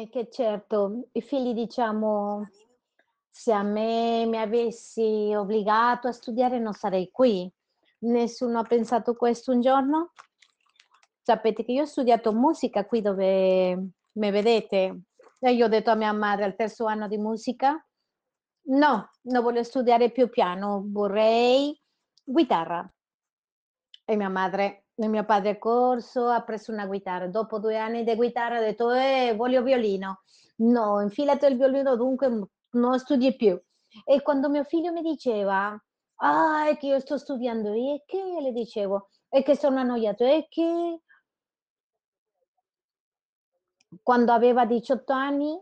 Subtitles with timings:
[0.00, 2.48] È che certo, i figli diciamo
[3.28, 7.52] se a me mi avessi obbligato a studiare non sarei qui.
[7.98, 10.12] Nessuno ha pensato questo un giorno?
[11.20, 15.02] Sapete che io ho studiato musica qui dove me vedete
[15.38, 17.86] e io ho detto a mia madre al terzo anno di musica:
[18.68, 21.78] "No, non voglio studiare più piano, vorrei
[22.24, 22.90] chitarra".
[24.06, 27.26] E mia madre e mio padre è corso, ha preso una chitarra.
[27.28, 30.22] Dopo 2 anni di chitarra ha detto: "Eh, voglio violino".
[30.58, 33.60] "No, infilati il violino ovunque, m non studi più".
[34.04, 35.76] E quando mio figlio mi diceva:
[36.16, 37.72] "Ah, è che io sto studiando".
[37.72, 39.08] "E che?" Le dicevo.
[39.28, 40.24] "È che sono annoiato".
[40.24, 41.00] "E che?"
[44.02, 45.60] Quando aveva 18 anni,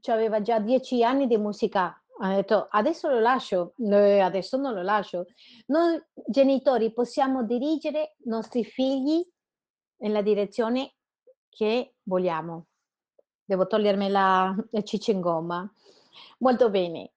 [0.00, 1.94] c'aveva già 10 anni di musica.
[2.18, 3.74] Ha detto: "Adesso lo lascio".
[3.78, 5.26] "Eh, adesso non lo lascio".
[5.66, 9.26] Noi genitori possiamo dirigere nostri figli
[9.98, 10.94] nella direzione
[11.48, 12.66] che vogliamo.
[13.44, 15.70] Devo togliermi la le ciccia in gomma.
[16.38, 17.12] Molto bene.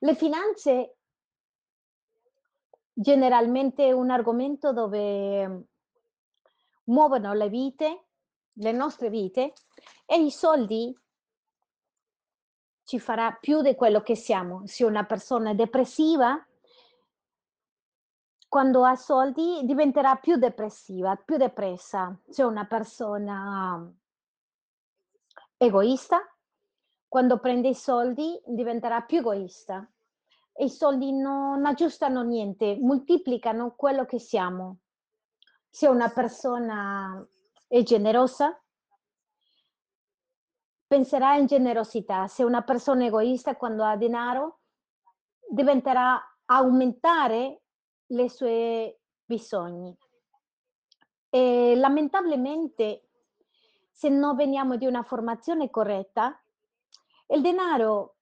[0.00, 0.96] Le finanze
[2.92, 5.66] generalmente un argomento dove
[6.84, 8.06] muovono le vite,
[8.54, 9.52] le nostre vite
[10.04, 10.96] e i soldi
[12.88, 14.62] ci farà più di quello che siamo.
[14.64, 16.42] Se una persona è depressiva
[18.48, 22.18] quando ha soldi diventerà più depressiva, più depressa.
[22.26, 23.92] Se una persona
[25.58, 26.18] egoista,
[27.06, 29.86] quando prende i soldi diventerà più egoista.
[30.54, 34.78] E i soldi non aggiustano niente, moltiplicano quello che siamo.
[35.68, 37.22] Se una persona
[37.66, 38.58] è generosa
[40.88, 42.26] penserà in generosità.
[42.26, 44.60] Se una persona egoista quando ha denaro,
[45.46, 47.62] diventerà aumentare
[48.06, 49.96] le sue bisogni.
[51.28, 53.10] E lamentabilmente,
[53.90, 56.42] se non veniamo di una formazione corretta,
[57.26, 58.16] il denaro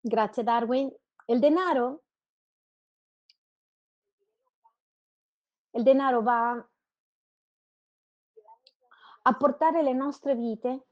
[0.00, 0.88] grazie Darwin,
[1.26, 2.02] il denaro
[5.70, 6.68] il denaro va
[9.22, 10.86] a portare le nostre vite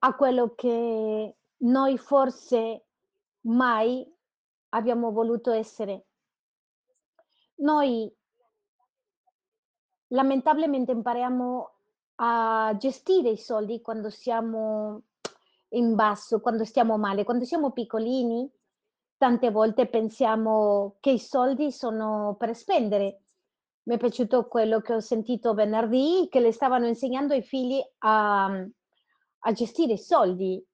[0.00, 2.86] a quello che noi forse
[3.42, 4.06] mai
[4.70, 6.06] abbiamo voluto essere.
[7.56, 8.12] Noi
[10.08, 11.72] lamentabilmente impariamo
[12.16, 15.02] a gestire i soldi quando siamo
[15.70, 17.24] in basso, quando stiamo male.
[17.24, 18.50] Quando siamo piccolini,
[19.16, 23.22] tante volte pensiamo che i soldi sono per spendere.
[23.84, 28.66] Mi è piaciuto quello che ho sentito venerdì, che le stavano insegnando ai figli a
[29.40, 30.64] a gestire i soldi.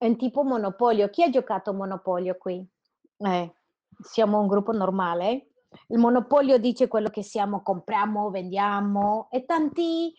[0.00, 1.08] È un tipo Monopolio.
[1.10, 2.64] Chi ha giocato Monopolio qui?
[3.16, 3.52] Eh,
[4.00, 5.48] siamo un gruppo normale.
[5.88, 10.14] Il Monopolio dice quello che siamo, compriamo, vendiamo e tanti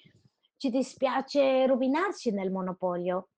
[0.57, 3.29] ci dispiace rovinarci nel Monopolio.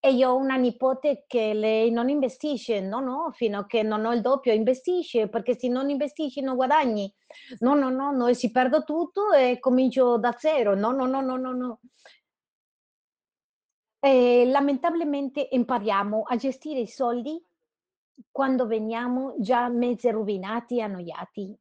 [0.00, 2.80] E io ho una nipote che lei non investisce.
[2.80, 4.52] "No, no, fino a che non ho il doppio".
[4.52, 7.12] "Investisci, perché se non investisci non guadagni".
[7.60, 10.74] "No, no, no, no, e se perdo tutto e comincio da 0".
[10.74, 11.80] "No, no, no, no, no, no".
[14.04, 17.40] E lamentabilmente impariamo a gestire i soldi
[18.32, 21.56] quando veniamo già mezzi rovinati e annoiati.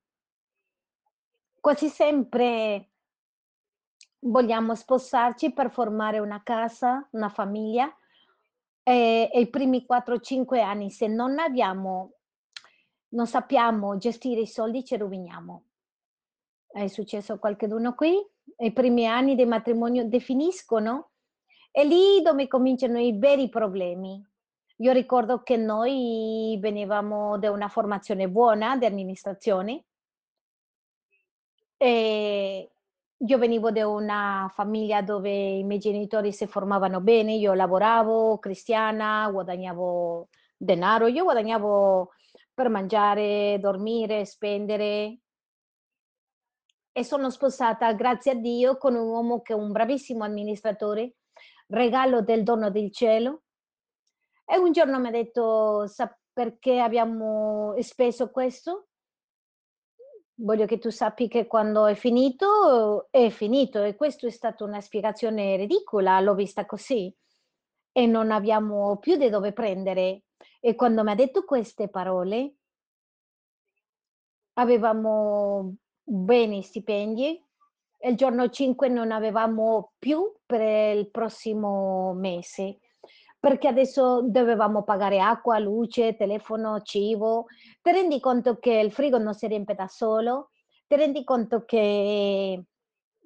[1.60, 2.90] Quasi sempre
[4.22, 7.96] vogliamo sposarci per formare una casa, una famiglia,
[8.82, 12.14] e e i primi 4, 5 anni se non abbiamo
[13.10, 15.66] non sappiamo gestire i soldi ci roviniamo.
[16.66, 18.16] È successo a qualcheduno qui?
[18.58, 21.11] I primi anni di matrimonio definiscono,
[21.72, 24.24] è lì dove cominciano i veri problemi.
[24.78, 29.86] Io ricordo che noi venivamo da una formazione buona di amministrazione
[31.78, 32.72] e
[33.18, 39.30] io venivo da una famiglia dove i miei genitori si formavano bene, io lavoravo, cristiana,
[39.32, 42.12] guadagnavo denaro, io guadagnavo
[42.54, 45.20] per mangiare, dormire, spendere.
[46.92, 51.14] E sono sposata, grazie a Dio, con un uomo che è un bravissimo amministratore,
[51.72, 53.44] regalo del dono del cielo.
[54.46, 58.88] E un giorno m'ha detto: "Sa perché abbiamo speso questo?"
[60.36, 64.82] "Voglio che tu sappi che quando è finito, è finito." E questo è stato una
[64.82, 67.14] spiegazione ridicola, l'ho vista così.
[67.94, 70.24] E non abbiamo più da dove prendere.
[70.60, 72.56] E quando m'ha detto queste parole
[74.58, 77.42] avevamo beni stipendi
[78.04, 82.80] il giorno 5 non avevamo più per il prossimo mese,
[83.40, 87.46] perché adesso dovevamo pagare acqua, luce, telefono, cibo.
[87.82, 90.50] Ti rendi conto che il frigo non si riempie da solo?
[90.88, 92.66] Ti rendi conto che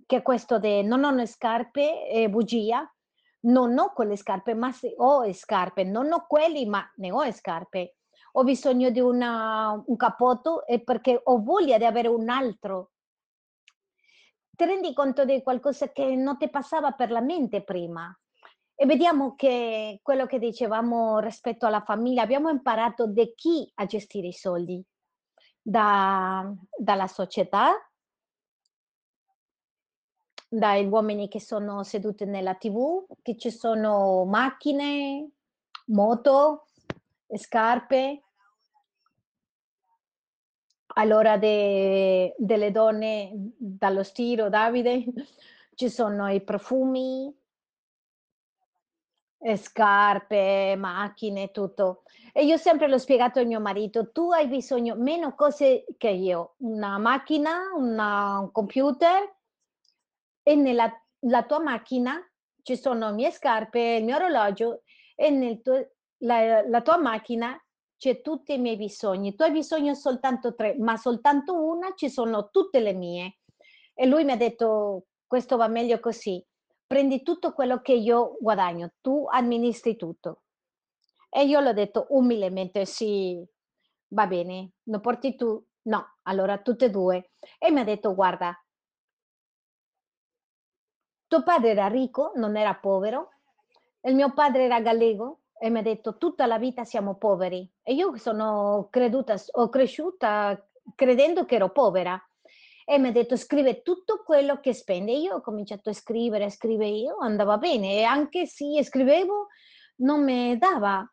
[0.05, 2.87] che questo de non ho le scarpe è bugia,
[3.41, 7.95] non ho quelle scarpe, ma ho scarpe, non ho quelli, ma ne ho scarpe.
[8.33, 12.91] Ho bisogno di una un cappotto è perché ho voglia di avere un altro.
[14.55, 18.17] Ti rendi conto di qualcosa che non ti passava per la mente prima?
[18.73, 24.27] E vediamo che quello che dicevamo rispetto alla famiglia, abbiamo imparato da chi a gestire
[24.27, 24.81] i soldi?
[25.61, 27.73] Da dalla società
[30.49, 35.31] dai uomini che sono seduti nella TV, che ci sono macchine,
[35.87, 36.65] moto,
[37.35, 38.24] scarpe.
[40.97, 45.03] All'ora de delle donne, dallo stiro Davide,
[45.75, 47.35] ci sono i profumi
[49.55, 52.03] scarpe, macchine, tutto.
[52.33, 56.55] E io sempre l'ho spiegato a mio marito: "Tu hai bisogno meno cose che io,
[56.59, 59.33] una macchina, una un computer
[60.47, 60.91] e nella
[61.27, 62.21] la tua macchina
[62.61, 64.83] ci sono mie scarpe, il mio orologio
[65.15, 65.89] e nel tuo
[66.19, 67.59] la la tua macchina
[67.97, 69.35] c'è tutti i miei bisogni.
[69.35, 73.37] Tu hai bisogno soltanto 3, ma soltanto una ci sono tutte le mie".
[73.93, 76.43] E lui mi ha detto: "Questo va meglio così.
[76.87, 80.41] Prendi tutto quello che io guadagno, tu amministri tutto".
[81.29, 83.43] E io l'ho detto umilmente: "Sì,
[84.09, 87.31] va bene, lo porti tu?" "No, allora tutte e 2".
[87.59, 88.55] E mi ha detto: "Guarda"
[91.31, 93.29] "tuo padre era ricco, non era povero,
[94.01, 97.69] il mio padre era gallego e mi ha detto: "Tutta la vita siamo poveri".
[97.83, 102.19] E io sono creduta ho cresciuta credendo che ero povera.
[102.85, 105.13] E mi ha detto: "Scrive tutto quello che spendi".
[105.13, 109.47] E io ho cominciato a scrivere, a scrivere, io andava bene e anche se scrivevo
[109.97, 111.07] non me dava.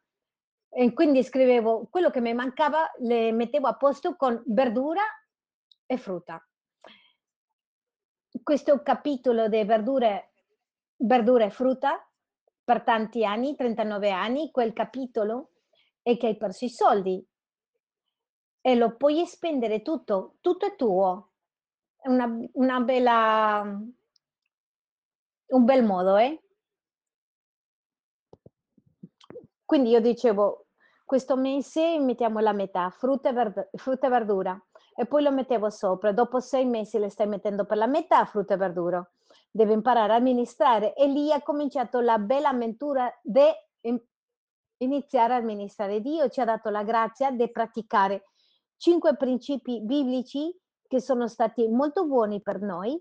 [0.74, 5.02] E quindi scrivevo quello che mi mancava, le mettevo a posto con verdura
[5.86, 6.44] e frutta.
[8.42, 10.32] Questo capitolo de verdure
[10.96, 12.11] verdura e frutta
[12.72, 15.50] per tanti anni, 39 anni, quel capitolo
[16.00, 17.22] è che hai perso i soldi.
[18.64, 21.30] E lo puoi spendere tutto, tutto è tuo.
[21.96, 23.78] È una una bella
[25.58, 26.36] un bel modo, eh?
[29.64, 30.66] Quindi io dicevo:
[31.04, 34.60] "Questo mese mettiamo la metà, frutta e verd frutta e verdura",
[34.94, 36.12] e poi lo mettevo sopra.
[36.12, 39.10] Dopo 6 mesi le stai mettendo per la metà frutta e verdura.
[39.54, 44.00] Devi imparare a amministrare e lì ha cominciato la bella avventura de im
[44.78, 46.00] iniziare a amministrare.
[46.00, 48.30] Dio ci ha dato la grazia de praticare
[48.78, 50.58] 5 principi biblici
[50.88, 53.00] che sono stati molto buoni per noi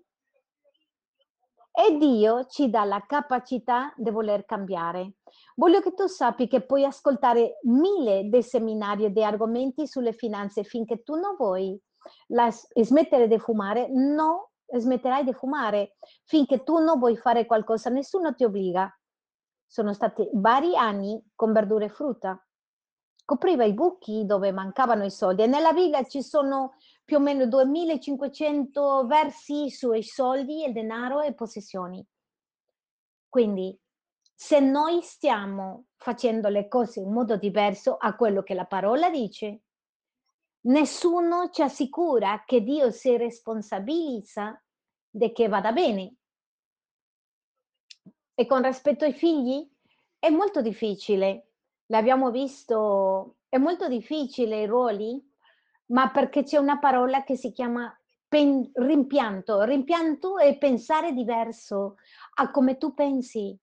[1.74, 5.14] e Dio ci dà la capacità de voler cambiare.
[5.56, 10.64] Voglio che tu sappi che puoi ascoltare 1000 dei seminari e dei argomenti sulle finanze
[10.64, 11.80] finché tu non vuoi
[12.28, 15.98] la smettere di fumare, no smetterai di fumare.
[16.26, 18.92] Finché tu non vuoi fare qualcosa, nessuno ti obbliga.
[19.66, 22.44] Sono stati vari anni con verdura e frutta.
[23.24, 26.74] Copriva i buchi dove mancavano i soldi e nella Bibbia ci sono
[27.06, 32.06] più o meno 2500 versi sui soldi e denaro e possessioni.
[33.30, 33.80] Quindi,
[34.34, 39.62] se noi stiamo facendo le cose in modo diverso a quello che la parola dice
[40.62, 44.62] nessuno ci assicura che Dio si responsabilizza
[45.10, 46.16] de che vada bene.
[48.34, 49.68] E con rispetto ai figli?
[50.18, 51.48] È molto difficile.
[51.88, 55.22] L'abbiamo visto, è molto difficile i ruoli,
[55.88, 57.94] ma perché c'è una parola che si chiama
[58.28, 59.64] pen rimpianto.
[59.64, 61.96] Rimpianto è pensare diverso
[62.36, 63.58] a come tu pensi.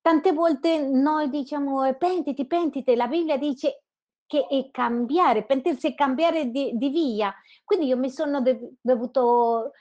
[0.00, 3.81] Tante volte noi diciamo: "Eh, pentiti, pentiti", la Bibbia dice
[4.26, 7.34] che è cambiare, pentirsi e cambiare di di via.
[7.64, 9.72] Quindi io mi sono dev dovuto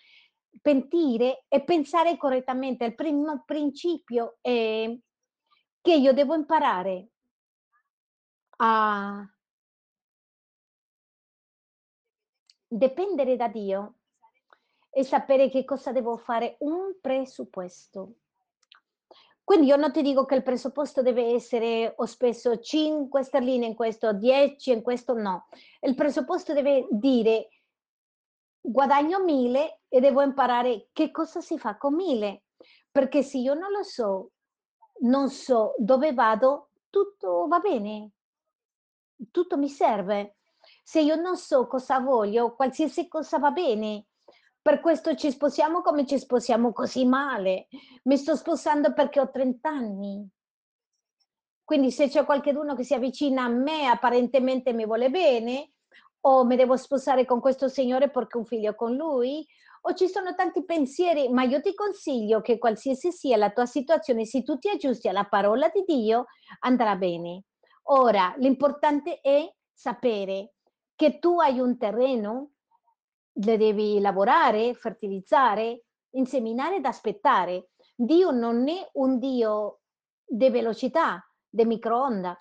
[0.61, 2.85] pentire e pensare correttamente.
[2.85, 4.97] Il primo principio è
[5.81, 7.09] che io devo imparare
[8.57, 9.27] a
[12.67, 13.95] dipendere da Dio
[14.89, 18.15] e sapere che cosa devo fare, un presupposto.
[19.43, 23.75] Quindi io non ti dico che il presupposto deve essere: "Ho speso 5 sterline in
[23.75, 25.47] questo, 10 in questo", no.
[25.81, 27.47] Il presupposto deve dire
[28.63, 32.43] guadagno 1000 e devo imparare che cosa si fa con 1000,
[32.91, 34.31] perché se io non lo so,
[35.01, 38.11] non so dove vado, tutto va bene.
[39.31, 40.35] Tutto mi serve.
[40.83, 44.05] Se io non so cosa voglio, qualsiasi cosa va bene.
[44.61, 47.67] Per questo ci sposiamo come ci sposiamo così male.
[48.03, 50.29] Mi sto sposando perché ho 30 anni.
[51.63, 55.71] Quindi se c'è qualcheduno che si avvicina a me, apparentemente mi vuole bene,
[56.21, 59.45] o mi devo sposare con questo signore perché ho un figlio con lui,
[59.83, 64.25] o ci sono tanti pensieri, ma io ti consiglio che qualsiasi sia la tua situazione,
[64.25, 66.25] se tu ti aggiusti alla parola di Dio,
[66.59, 67.45] andrà bene.
[67.83, 70.53] Ora, l'importante è sapere
[70.95, 72.51] che tu hai un terreno,
[73.43, 77.69] le devi lavorare, fertilizzare, inseminare ed aspettare.
[77.95, 79.81] Dio non è un Dio
[80.25, 82.37] di velocità, di microonda.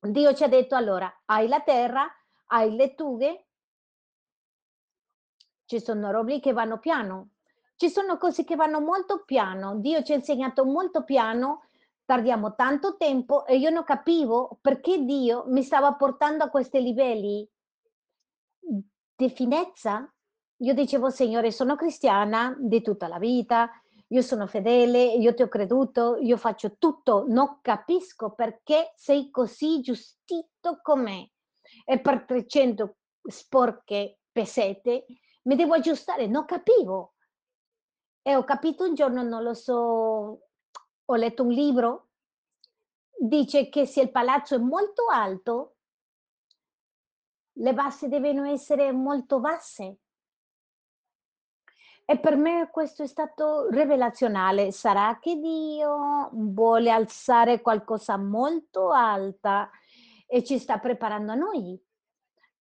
[0.00, 2.06] Dio ci ha detto allora, hai la terra,
[2.46, 3.46] hai le tughe,
[5.64, 7.30] ci sono robe che vanno piano,
[7.76, 9.76] ci sono cose che vanno molto piano.
[9.76, 11.64] Dio ci ha insegnato molto piano,
[12.04, 17.48] tardiamo tanto tempo e io non capivo perché Dio mi stava portando a questi livelli
[19.16, 20.08] di finezza.
[20.60, 23.70] Io dicevo, Signore, sono cristiana di tutta la vita,
[24.08, 29.80] io sono fedele, io ti ho creduto, io faccio tutto, non capisco perché sei così
[29.80, 31.28] giustito com'è.
[31.84, 35.06] E per 300 sporche pesette
[35.42, 37.14] mi devo aggiustare, non capivo.
[38.22, 40.40] E ho capito un giorno, non lo so,
[41.04, 42.08] ho letto un libro,
[43.16, 45.75] dice che se il palazzo è molto alto,
[47.58, 49.98] le basse devono essere molto basse.
[52.08, 54.70] E per me questo è stato rivelazionale.
[54.70, 59.68] Sarà che Dio vuole alzare qualcosa molto alta
[60.26, 61.80] e ci sta preparando a noi?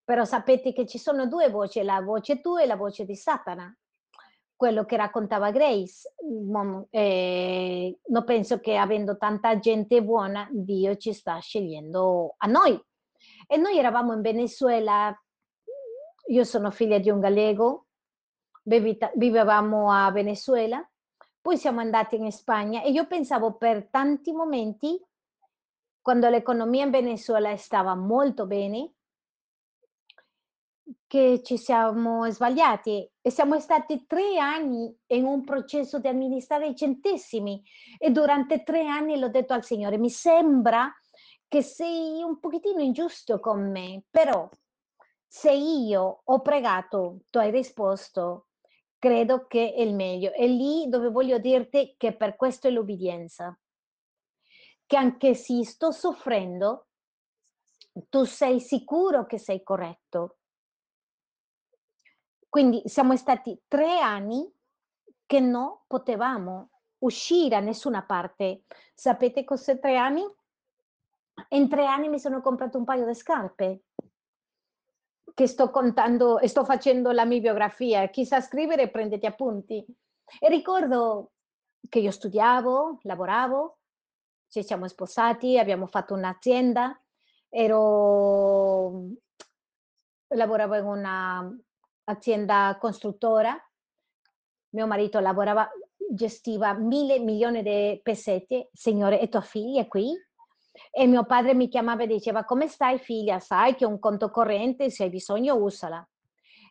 [0.04, 3.76] Però sapete che ci sono due voci, la voce tua e la voce di Satana.
[4.56, 6.14] Quello che raccontava Grace.
[6.90, 12.82] Eh, non penso che avendo tanta gente buona, Dio ci sta scegliendo a noi.
[13.48, 15.16] E noi eravamo in Venezuela,
[16.28, 17.88] io sono figlia di un gallego,
[18.64, 20.88] vivevamo a Venezuela,
[21.42, 25.00] poi siamo andati in Spagna e io pensavo per tanti momenti,
[26.02, 28.94] quando l'economia in Venezuela stava molto bene,
[31.08, 33.10] che ci siamo sbagliati.
[33.22, 37.64] E siamo stati tre anni in un processo di amministrare i centesimi.
[37.98, 40.92] E durante tre anni l'ho detto al Signore, mi sembra
[41.48, 44.50] che sei un pochettino ingiusto con me, però
[45.28, 48.48] se io ho pregato, tu hai risposto,
[48.98, 50.32] credo che è il meglio.
[50.32, 53.58] È lì dove voglio dirti che per questo è l'obbedienza.
[54.86, 56.88] Che anche se sto soffrendo,
[58.10, 60.38] tu sei sicuro che sei corretto.
[62.50, 64.50] Quindi siamo stati tre anni
[65.26, 68.64] che non potevamo uscire a nessuna parte.
[68.94, 70.24] Sapete cos'è tre anni?
[71.50, 73.84] In tre anni mi sono comprato un paio di scarpe
[75.34, 78.08] che sto contando e sto facendo la mia biografia.
[78.08, 79.86] Chi sa scrivere prendete appunti.
[80.40, 81.34] E ricordo
[81.90, 83.78] che io studiavo, lavoravo,
[84.48, 87.00] ci siamo sposati, abbiamo fatto un'azienda,
[87.50, 89.10] ero,
[90.30, 91.62] lavoravo in
[92.06, 93.56] un'azienda costruttora,
[94.70, 95.70] mio marito lavorava,
[96.10, 100.14] gestiva mille milioni di pesetti, signore, e tua figlia è qui?
[100.92, 103.40] E mio padre mi chiamava e diceva, come stai figlia?
[103.40, 106.08] Sai che ho un conto corrente, se hai bisogno usala.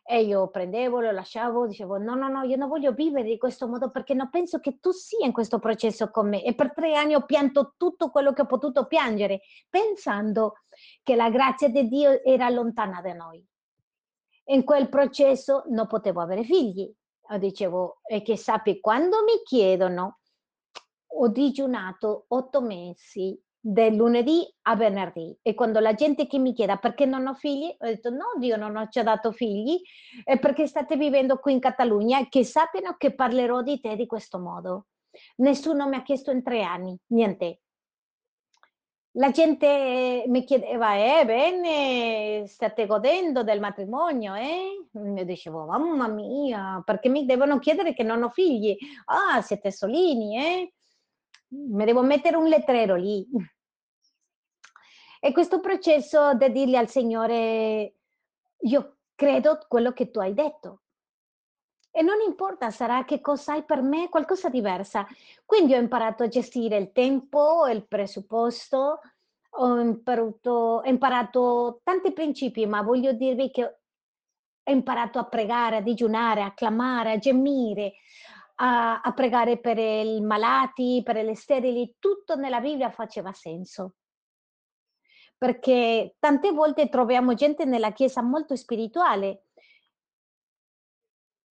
[0.07, 3.67] E io prendevo, lo lasciavo, dicevo, no, no, no, io non voglio vivere di questo
[3.67, 6.43] modo perché non penso che tu sia in questo processo con me.
[6.43, 10.59] E per tre anni ho pianto tutto quello che ho potuto piangere, pensando
[11.01, 13.43] che la grazia di Dio era lontana da noi.
[14.49, 16.93] In quel processo non potevo avere figli.
[17.27, 20.19] Io dicevo, e che sappi, quando mi chiedono,
[21.17, 26.77] ho digiunato otto mesi del lunedì a venerdì e quando la gente che mi chiede
[26.77, 29.81] perché non ho figli, ho detto no, Dio non ci ha dato figli,
[30.23, 34.37] è perché state vivendo qui in Catalogna che sappiano che parlerò di te di questo
[34.37, 34.85] modo.
[35.37, 37.61] Nessuno mi ha chiesto in tre anni, niente.
[39.13, 44.87] La gente mi chiedeva, eh, bene, state godendo del matrimonio, eh?
[44.91, 48.77] Io dicevo, mamma mia, perché mi devono chiedere che non ho figli?
[49.05, 50.73] Ah, siete solini, eh?
[51.47, 53.25] Mi devo mettere un lettrero lì.
[55.25, 57.95] E questo processo di dirgli al Signore,
[58.59, 60.81] io credo quello che tu hai detto.
[61.89, 65.03] E non importa, sarà che cosa hai per me, qualcosa diversa.
[65.43, 68.99] Quindi ho imparato a gestire il tempo, il presupposto,
[69.49, 75.81] ho imparato, ho imparato tanti principi, ma voglio dirvi che ho imparato a pregare, a
[75.81, 77.93] digiunare, a clamare, a gemire,
[78.57, 83.95] a, a pregare per i malati, per le sterili, tutto nella Bibbia faceva senso
[85.37, 89.45] perché tante volte troviamo gente nella chiesa molto spirituale,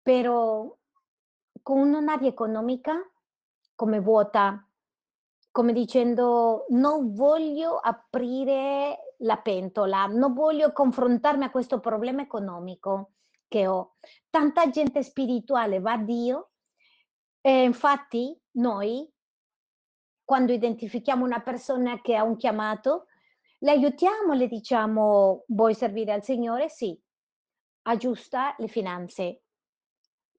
[0.02, 0.76] però
[1.62, 2.94] con un'aria economica
[3.76, 4.68] come vuota,
[5.52, 13.14] come dicendo non voglio aprire la pentola, non voglio confrontarmi a questo problema economico.
[13.52, 13.96] che ho.
[14.30, 16.52] Tanta gente spirituale va a Dio
[17.42, 19.06] e infatti noi,
[20.24, 23.08] quando identifichiamo una persona che ha un chiamato,
[23.64, 26.70] le aiutiamo, le diciamo, vuoi servire al Signore?
[26.70, 27.00] Sì,
[27.84, 29.44] aggiusta le finanze.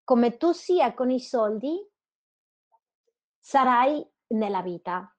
[0.02, 1.88] Come tu sia con i soldi,
[3.38, 5.14] sarai nella vita.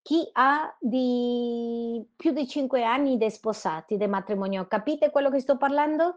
[0.00, 5.58] Chi ha di più di 5 anni di sposati, di matrimonio, capite quello che sto
[5.58, 6.16] parlando?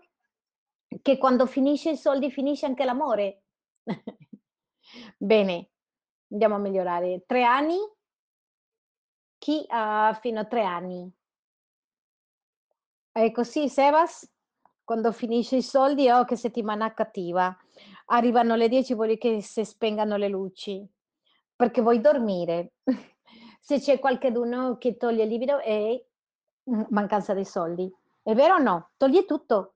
[1.02, 3.44] Che quando finisce i soldi finisce anche l'amore.
[5.18, 5.72] Bene,
[6.30, 7.26] andiamo a migliorare.
[7.26, 7.78] 3 anni?
[9.42, 11.12] Chi ha fino a 3 anni?
[13.12, 14.32] È così, Sebas?
[14.84, 17.58] Quando finisce i soldi, oh che settimana cattiva.
[18.06, 20.88] Arrivano le 10, vuol dire che si spengano le luci,
[21.56, 22.74] perché vuoi dormire.
[23.60, 26.00] Se c'è qualcheduno che toglie il livido è
[26.90, 27.92] mancanza di soldi.
[28.22, 28.92] È vero o no?
[28.96, 29.74] Toglie tutto.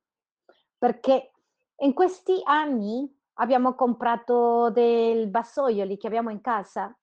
[0.78, 1.32] Perché
[1.78, 6.96] in questi anni abbiamo comprato del vassoioli che abbiamo in casa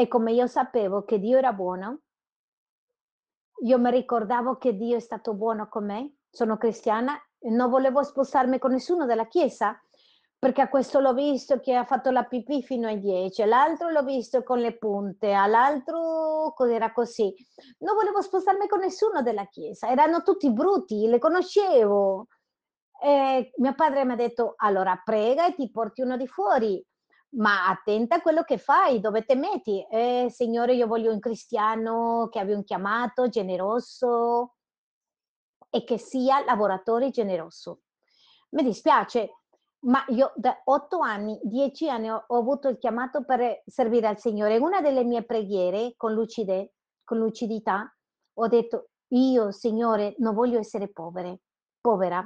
[0.00, 2.00] e come io sapevo che Dio era buono,
[3.64, 8.58] io mi ricordavo che Dio è stato buono con me, sono cristiana non volevo sposarmi
[8.58, 9.78] con nessuno della chiesa
[10.38, 14.02] perché a questo l'ho visto che ha fatto la pipì fino ai 10, l'altro l'ho
[14.02, 17.34] visto con le punte, all'altro era così.
[17.80, 22.28] Non volevo spostarmi con nessuno della chiesa, erano tutti brutti, le conoscevo.
[23.02, 26.82] E mio padre mi ha detto, allora prega e ti porti uno di fuori,
[27.36, 29.86] ma attenta a quello che fai, dove ti metti.
[29.90, 34.54] Eh, signore, io voglio un cristiano che abbia un chiamato, generoso
[35.70, 37.82] e che sia lavoratore generoso.
[38.50, 39.42] Mi dispiace,
[39.82, 44.18] ma io da otto anni, dieci anni ho, ho, avuto il chiamato per servire al
[44.18, 44.58] Signore.
[44.58, 47.94] Una delle mie preghiere con, lucide, con lucidità
[48.34, 51.40] ho detto, io Signore non voglio essere povere,
[51.80, 52.24] povera.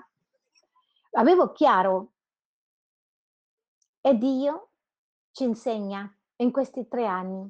[1.13, 2.13] Avevo chiaro
[4.01, 4.71] e Dio
[5.35, 7.43] ci insegna in questi tre anni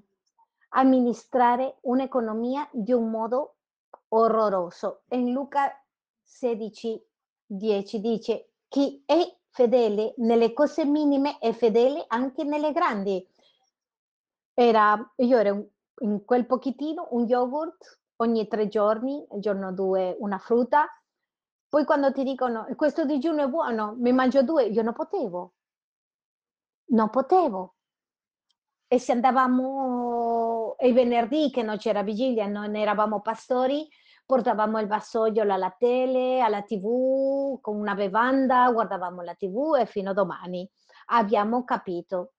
[0.70, 3.56] a amministrare un'economia di un modo
[4.08, 5.02] orroroso.
[5.10, 5.70] In Luca
[6.22, 7.06] 16,
[7.46, 13.24] 10 dice, chi è fedele nelle cose minime e fedele anche nelle grandi.
[14.54, 15.68] Era, io ero
[16.00, 20.86] in quel pochettino un yogurt ogni tre giorni, il giorno due una frutta.
[21.68, 25.52] Poi quando ti dicono questo digiuno è buono, mi mangio due, io non potevo.
[26.86, 27.73] Non potevo.
[28.94, 33.88] E se andavamo il venerdì che non c'era vigilia, non eravamo pastori,
[34.24, 40.10] portavamo il vassoio alla tele, alla tv, con una bevanda, guardavamo la tv e fino
[40.10, 40.70] a domani.
[41.06, 42.34] Abbiamo capito.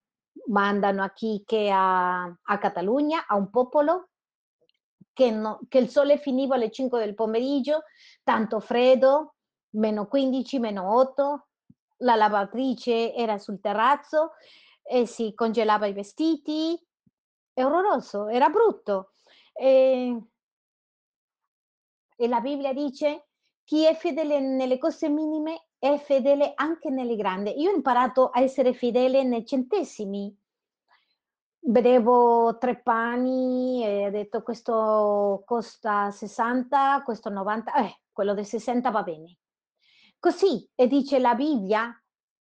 [0.46, 4.12] Mandano a chi che a, a Catalogna, a un popolo
[5.12, 7.84] che, no, che il sole finiva alle 5 del pomeriggio,
[8.24, 9.36] tanto freddo,
[9.72, 11.48] meno 15, meno 8,
[11.98, 14.32] la lavatrice era sul terrazzo
[14.88, 16.80] e si congelava i vestiti,
[17.54, 19.12] è orroroso, era brutto.
[19.54, 20.22] E
[22.18, 23.28] e la Bibbia dice
[23.64, 27.60] chi è fedele nelle cose minime è fedele anche nelle grandi.
[27.60, 30.36] Io ho imparato a essere fedele nei centesimi.
[31.68, 38.92] Vedevo tre pani e ho detto questo costa 60, questo 90, eh, quello del 60
[38.92, 39.38] va bene.
[40.20, 41.92] Così, e dice la Bibbia,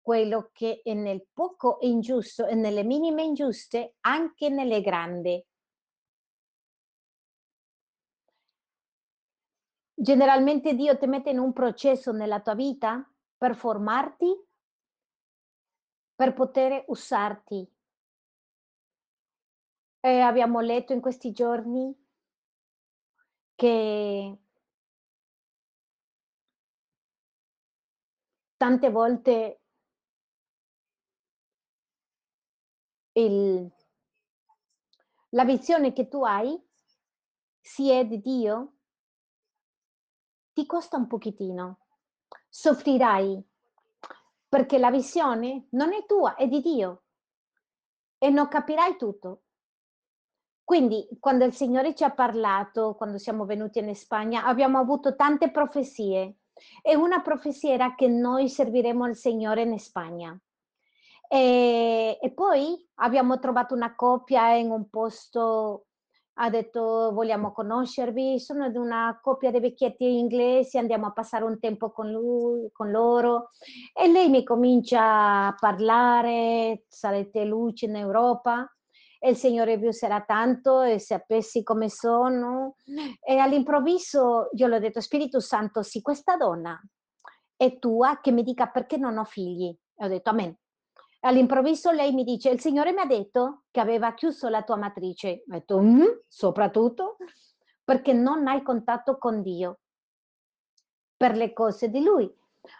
[0.00, 5.44] quello che è nel poco è ingiusto e nelle minime ingiuste, anche nelle grandi
[10.00, 14.34] Generalmente Dio ti mette in un processo nella tua vita per formarti,
[16.14, 17.70] per poter usarti.
[20.00, 21.94] E abbiamo letto in questi giorni
[23.54, 24.38] che
[28.56, 29.59] tante volte
[33.20, 33.70] il,
[35.30, 36.60] la visione che tu hai,
[37.60, 38.74] si è di Dio,
[40.52, 41.78] ti costa un pochettino.
[42.48, 43.42] Soffrirai
[44.48, 47.02] perché la visione non è tua, è di Dio
[48.18, 49.42] e non capirai tutto.
[50.64, 55.50] Quindi quando il Signore ci ha parlato, quando siamo venuti in Spagna, abbiamo avuto tante
[55.50, 56.38] profezie
[56.82, 60.38] e una profezia era che noi serviremo al Signore in Spagna.
[61.32, 65.84] E, e poi abbiamo trovato una coppia in un posto
[66.42, 71.58] ha detto vogliamo conoscervi, sono di una coppia di vecchietti inglesi, andiamo a passare un
[71.58, 73.50] tempo con, lui, con loro
[73.92, 78.66] e lei mi comincia a parlare, sarete luce in Europa
[79.18, 82.76] e il Signore vi userà tanto e sapessi come sono
[83.22, 86.80] e all'improvviso io le ho detto Spirito Santo sì questa donna
[87.54, 89.76] è tua che mi dica perché non ho figli.
[89.94, 90.56] E ho detto amen.
[91.22, 95.42] All'improvviso lei mi dice: "Il Signore mi ha detto che aveva chiuso la tua matrice".
[95.46, 96.22] Ho detto: "Mh?
[96.28, 97.16] Soprattutto
[97.84, 99.78] perché non hai contatto con Dio
[101.16, 102.32] per le cose di Lui".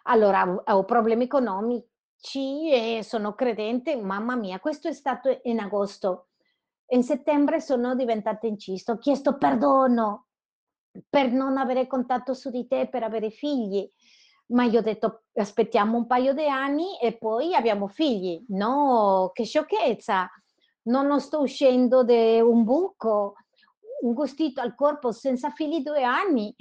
[0.04, 6.28] Allora ho problemi economici e sono credente, mamma mia, questo è stato in agosto.
[6.92, 10.26] In settembre sono diventata incista, ho chiesto perdono
[11.08, 13.88] per non avere contatto su di te, per avere figli.
[14.50, 18.44] Ma gli ho detto: "Aspettiamo un paio di anni e poi abbiamo figli".
[18.48, 20.28] No, che sciocchezza!
[20.84, 23.34] No, non sto uscendo de un buco,
[24.02, 26.54] un gustito al corpo senza figli 2 anni.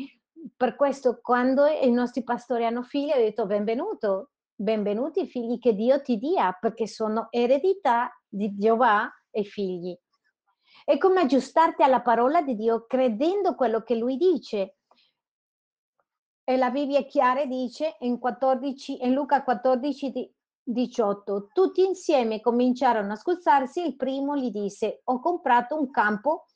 [0.55, 6.01] Per questo quando i nostri pastori hanno figli ho detto: "Benvenuto, benvenuti figli che Dio
[6.01, 9.97] ti dia, perché sono eredità di Geova e figli".
[10.85, 14.75] È come aggiustarti alla parola di Dio credendo quello che Lui dice.
[16.49, 20.33] E la Bibbia è chiara e dice in 14 in Luca 14 di
[20.63, 26.47] 18: tutti insieme cominciarono a scusarsi, il primo gli disse: "Ho comprato un campo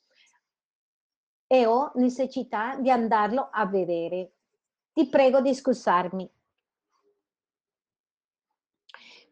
[1.46, 4.32] e ho necessità di andarlo a vedere.
[4.92, 6.28] Ti prego di scusarmi".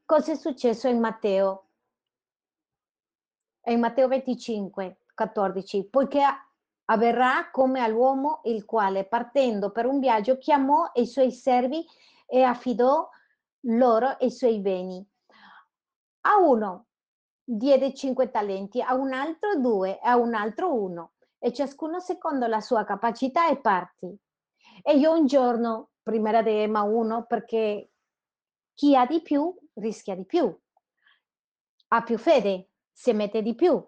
[0.05, 1.71] Cosa è successo in Matteo?
[3.65, 6.23] In Matteo 25, 14: "Poiché
[6.93, 11.85] avverrà come all'uomo il quale, partendo per un viaggio, chiamò i suoi servi
[12.27, 13.09] e affidò
[13.67, 15.05] loro i suoi beni.
[16.25, 16.87] A uno
[17.43, 22.47] diede 5 talenti, a un altro 2 e a un altro 1, e ciascuno secondo
[22.47, 24.15] la sua capacità e partì.
[24.83, 27.91] E io un giorno, prima era Dema 1, perché
[28.75, 30.55] chi ha di più rischia di più.
[31.89, 33.83] Ha più fede, si mette di più.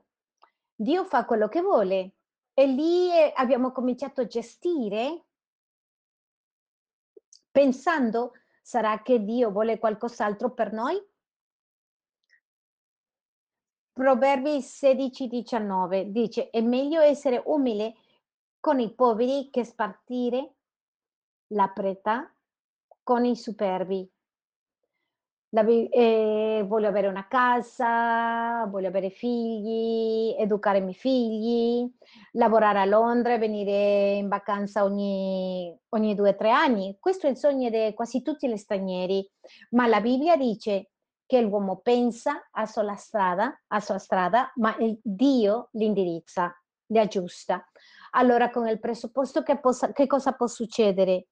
[0.75, 2.14] Dio fa quello che vuole.
[2.57, 5.25] E lì, ehm, abbiamo cominciato a gestire
[7.51, 11.01] pensando: "Sarà che Dio vuole qualcos'altro per noi?"
[13.93, 17.95] Proverbi 16, 19 dice: "È meglio essere umile
[18.59, 20.55] con i poveri che spartire
[21.49, 22.29] la preda
[23.05, 24.14] con i superbi".
[25.55, 31.89] La ehm, voglio avere una casa, voglio avere figli, educare i miei figli,
[32.33, 36.97] lavorare a Londra e venire in vacanza ogni ogni 2, 3 anni.
[36.99, 39.31] Questo è il sogno de quasi tutti gli stranieri,
[39.71, 40.91] ma la Bibbia dice
[41.25, 46.53] che l'uomo pensa a sola strada a sua strada, ma Dio li indirizza,
[46.87, 47.65] li aggiusta.
[48.17, 51.29] Allora con il presupposto che possa che cosa può succedere?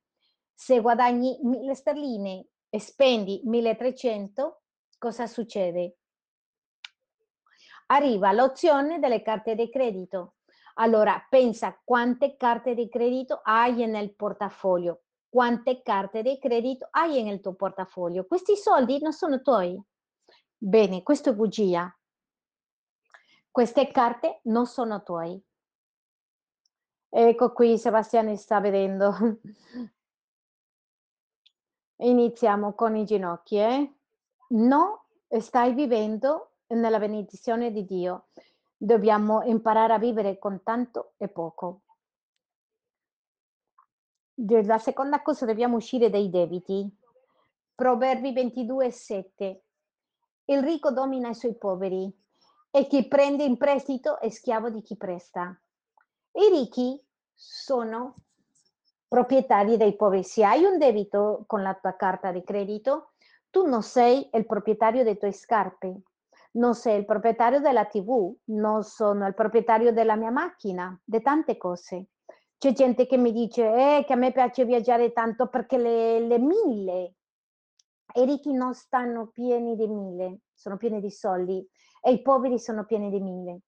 [0.55, 4.63] Se guadagni 1000 sterline e spendi 1300,
[4.97, 5.99] cosa succede?
[7.89, 10.37] Arriva l'opzione delle carte di credito.
[10.77, 17.43] Allora pensa quante carte di credito hai nel portafoglio, quante carte di credito hai nel
[17.43, 18.25] tuo portafoglio.
[18.25, 19.79] Questi soldi non sono tuoi.
[20.57, 21.95] Bene, questo è bugia.
[23.51, 25.39] Queste carte non sono tuoi.
[27.11, 29.13] Ecco qui, Sebastiani sta vedendo.
[32.03, 33.93] Iniziamo con i ginocchi, eh.
[34.49, 35.05] No,
[35.39, 38.27] stai vivendo nella benedizione di Dio.
[38.77, 41.83] Dobbiamo imparare a vivere con tanto e poco.
[44.35, 46.93] La seconda cosa dobbiamo uscire dai debiti.
[47.73, 49.63] Proverbi 22:7:
[50.47, 52.13] "Il ricco domina i suoi poveri
[52.73, 55.57] e chi prende in prestito è schiavo di chi presta".
[56.33, 57.01] I ricchi
[57.33, 58.17] sono
[59.13, 60.25] proprietari dei poveri.
[60.25, 63.13] Se hai un debito con la tua carta di credito,
[63.51, 66.01] tu non sei il proprietario dei tuoi scarpe,
[66.53, 71.59] non sei il proprietario della TV, non sono il proprietario della mia macchina, de tante
[71.59, 72.07] cose.
[72.57, 76.39] C'è gente che mi dice: "Eh, che a me piace viaggiare tanto perché le le
[76.39, 77.15] mille".
[78.15, 81.63] I ricchi non stanno pieni di mille, sono pieni di soldi
[82.01, 83.61] e i poveri sono pieni di mille.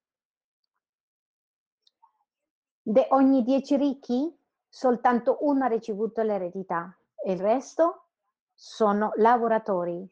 [2.81, 4.35] De ogni 10 ricchi,
[4.77, 8.07] soltanto 1 ha ricevuto l'eredità e il resto
[8.53, 10.05] sono lavoratori.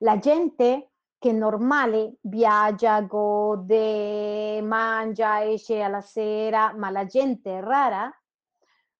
[0.00, 8.14] La gente che è normale viaggia, gode, mangia, esce alla sera, ma la gente rara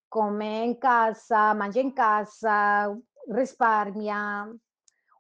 [0.09, 2.91] come in casa, mangia in casa,
[3.29, 4.51] risparmia.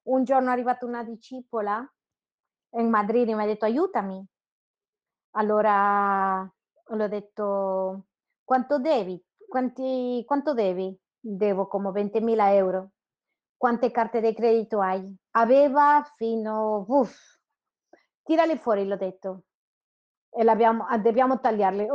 [0.04, 1.86] Un giorno è arrivata una discepola
[2.76, 4.26] in Madrid e mi ha detto: "Aiutami".
[5.34, 6.42] Allora
[6.94, 8.06] le ho detto:
[8.44, 9.22] "Quanto devi?
[9.52, 12.88] Quanti quanto devi?" "Devo come 20.000 €."
[13.58, 17.14] "Quante carte di credito hai?" Aveva fino uff.
[18.22, 19.42] "Tirali fuori", le ho detto.
[20.30, 20.42] E
[20.88, 21.86] ah, "Dobbiamo tagliarli".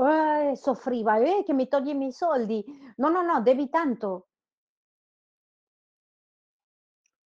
[0.51, 2.63] Eh, soffriva: "Eh, che mi togli i miei soldi".
[2.97, 4.25] "No, no, no, devi tanto".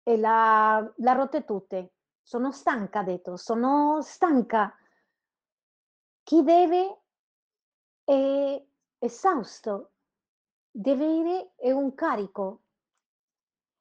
[0.06, 1.92] E l'ha l'ha rotte tutte.
[2.22, 4.74] "Sono stanca", ha detto, "sono stanca".
[6.26, 6.98] Chi deve
[8.08, 8.64] è
[9.00, 9.90] esausto,
[10.70, 12.62] deve avere è un carico.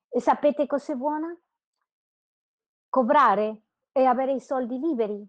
[0.10, 1.36] E sapete cos'è buona?
[2.89, 5.28] Cobrare e avere i soldi liberi.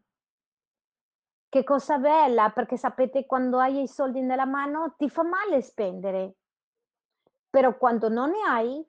[1.51, 6.37] Che cosa bella, perché sapete quando hai i soldi nella mano ti fa male spendere.
[7.51, 8.87] Però quando non ne hai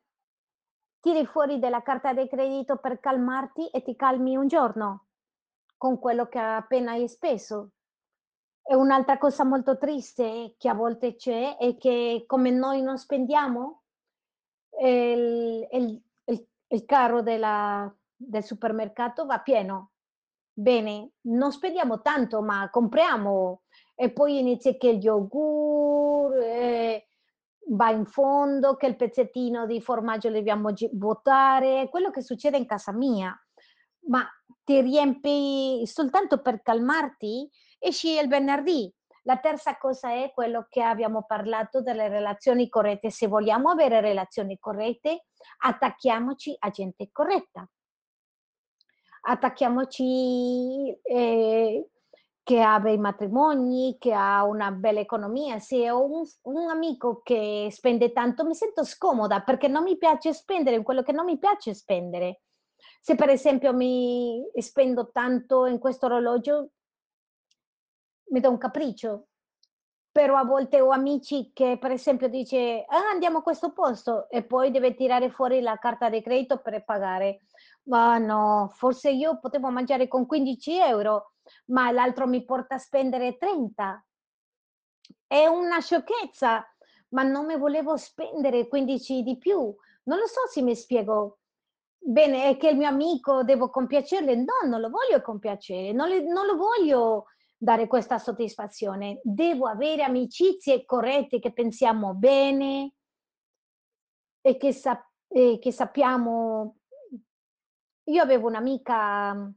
[0.99, 5.07] tiri fuori della carta de credito per calmarti e ti calmi un giorno,
[5.77, 7.71] con quello che appena hai speso.
[8.71, 13.81] E un'altra cosa molto triste che a volte c'è è che come noi non spendiamo,
[14.79, 19.93] il il il il carro della del supermercato va pieno.
[20.53, 23.63] Bene, non spendiamo tanto, ma compriamo
[23.95, 26.99] e poi inizia che il yogurt, ehm,
[27.71, 32.91] va in fondo, che il pezzettino di formaggio dobbiamo buttare, quello che succede in casa
[32.93, 33.35] mia.
[34.09, 34.23] Ma
[34.63, 38.93] ti riempi soltanto per calmarti, esci il venerdì.
[39.23, 43.11] La terza cosa è quello che abbiamo parlato delle relazioni corrette.
[43.11, 45.25] Se vogliamo avere relazioni corrette,
[45.59, 47.67] attacchiamoci a gente corretta.
[49.21, 51.85] Attacchiamoci, ehm,
[52.49, 55.59] che ha bei matrimoni, che ha una bella economia.
[55.59, 60.33] Se ho un un amico che spende tanto, mi sento scomoda perché non mi piace
[60.33, 62.41] spendere in quello che non mi piace spendere.
[63.01, 66.71] Se per esempio mi spendo tanto in questo orologio
[68.29, 69.27] mi dà un capriccio.
[70.11, 74.43] Però a volte ho amici che per esempio dice: "Ah, andiamo a questo posto" e
[74.43, 77.41] poi deve tirare fuori la carta de credito per pagare.
[77.83, 81.33] Ma no, forse io potevo mangiare con 15 €,
[81.67, 84.03] ma l'altro mi porta a spendere 30.
[85.27, 86.65] È una sciocchezza,
[87.09, 89.57] ma non me volevo spendere 15 di più.
[90.03, 91.39] Non lo so se mi spiego.
[91.99, 94.35] Bene, è che il mio amico devo compiacerle?
[94.35, 97.25] No, non lo voglio compiacere, non le non lo voglio
[97.61, 99.19] dare questa soddisfazione.
[99.21, 102.93] Devo avere amicizie corrette, che pensiamo bene
[104.41, 106.77] e che sap e che sappiamo
[108.05, 109.51] io avevo un'amica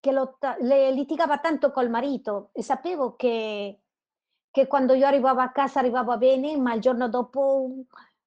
[0.00, 3.82] che lotta litigava tanto col marito e sapevo che
[4.50, 7.70] che quando io arrivavo a casa arrivava bene, ma il giorno dopo,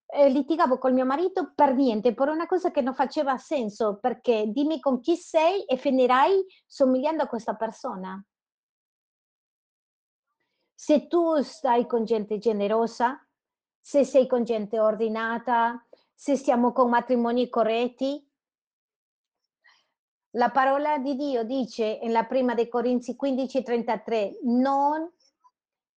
[0.06, 4.46] ehm, litigavo col mio marito per niente, per una cosa che non faceva senso, perché
[4.48, 8.24] dimmi con chi sei e finirai somigliando a questa persona.
[10.82, 13.24] Se tu stai con gente generosa,
[13.80, 18.28] se sei con gente ordinata, se stiamo con matrimoni corretti
[20.32, 25.08] la parola di Dio dice nella prima dei Corinzi 15:33: "Non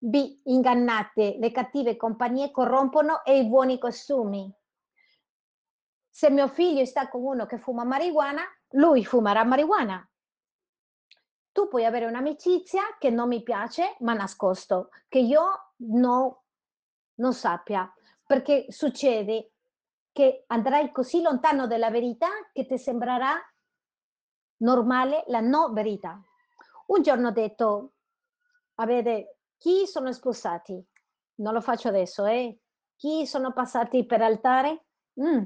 [0.03, 4.53] vi ingannate, le cattive compagnie corrompono e i buoni costumi".
[6.07, 8.43] Se mio figlio sta con uno che fuma marijuana,
[8.73, 10.07] lui fumerà marijuana.
[11.55, 16.43] Tu puoi avere un'amicizia che non mi piace, ma nascosto, che io no
[17.15, 17.89] non sappia,
[18.25, 19.53] perché succede
[20.11, 23.37] che andrai così lontano dalla verità che ti sembrerà
[24.57, 26.21] normale la no verità.
[26.87, 27.93] Un giorno ho detto:
[28.75, 30.85] "Avete chi sono sposati?"
[31.35, 32.59] Non lo faccio adesso, eh.
[32.97, 35.41] "Chi sono passati per altare?" Mh.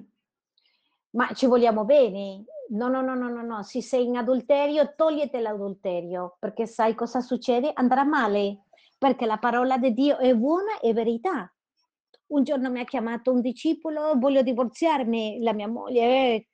[1.12, 2.46] Ma ci vogliamo bene.
[2.72, 7.20] No, no, no, no, no, no, se sei in adulterio togliete l'adulterio, perché sai cosa
[7.20, 7.72] succede?
[7.74, 8.66] Andrà male,
[8.98, 11.52] perché la parola di Dio è buona e verità.
[12.28, 16.02] Un giorno mi ha chiamato un discepolo: "Voglio divorziarmi", la mia moglie
[16.36, 16.46] eh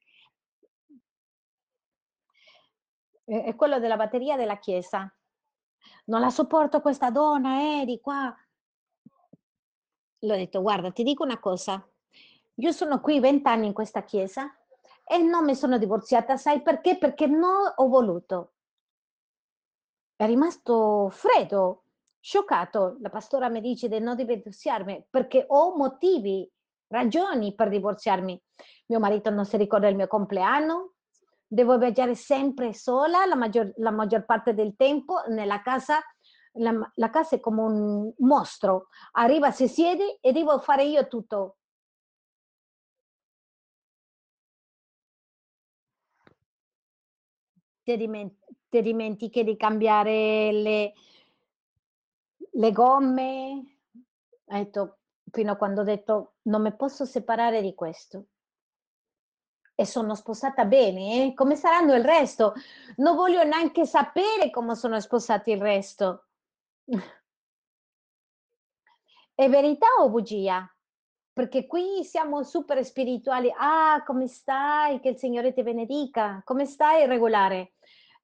[3.28, 5.12] È quello della batteria della chiesa.
[6.06, 8.32] "Non la sopporto questa donna, eh, di qua"
[10.20, 11.84] Le ho detto: "Guarda, ti dico una cosa,
[12.56, 14.56] io sono qui 20 anni in questa chiesa
[15.06, 16.98] e non mi sono divorziata, sai perché?
[16.98, 18.54] Perché no ho voluto."
[20.16, 21.84] È rimasto freddo,
[22.20, 22.98] scioccato.
[23.02, 26.50] La pastora mi dice di non divorziarmi perché ho motivi,
[26.88, 28.42] ragioni per divorziarmi.
[28.88, 30.94] Mio marito non si ricorda il mio compleanno,
[31.48, 36.00] devo viaggiare sempre sola la maggior la maggior parte del tempo nella casa
[36.54, 38.88] la la casa è come un mostro.
[39.14, 41.58] Arriva, si siede e devo fare io tutto.
[47.86, 48.30] Ti dimen
[48.70, 50.94] ti dimentichi di cambiare le
[52.54, 53.78] le gomme.
[54.48, 54.98] Ho detto
[55.32, 58.26] fino a quando ho detto: "Non me posso separare di questo."
[59.78, 62.54] E sono sposata bene, eh, come saranno il resto.
[62.98, 66.28] Non voglio neanche sapere come sono sposati il resto.
[69.36, 70.66] È verità o bugia?
[71.34, 75.00] Perché qui siamo super spirituali: "Ah, come stai?
[75.00, 76.42] Che il Signore ti benedica.
[76.46, 77.75] Come stai?" Regolare.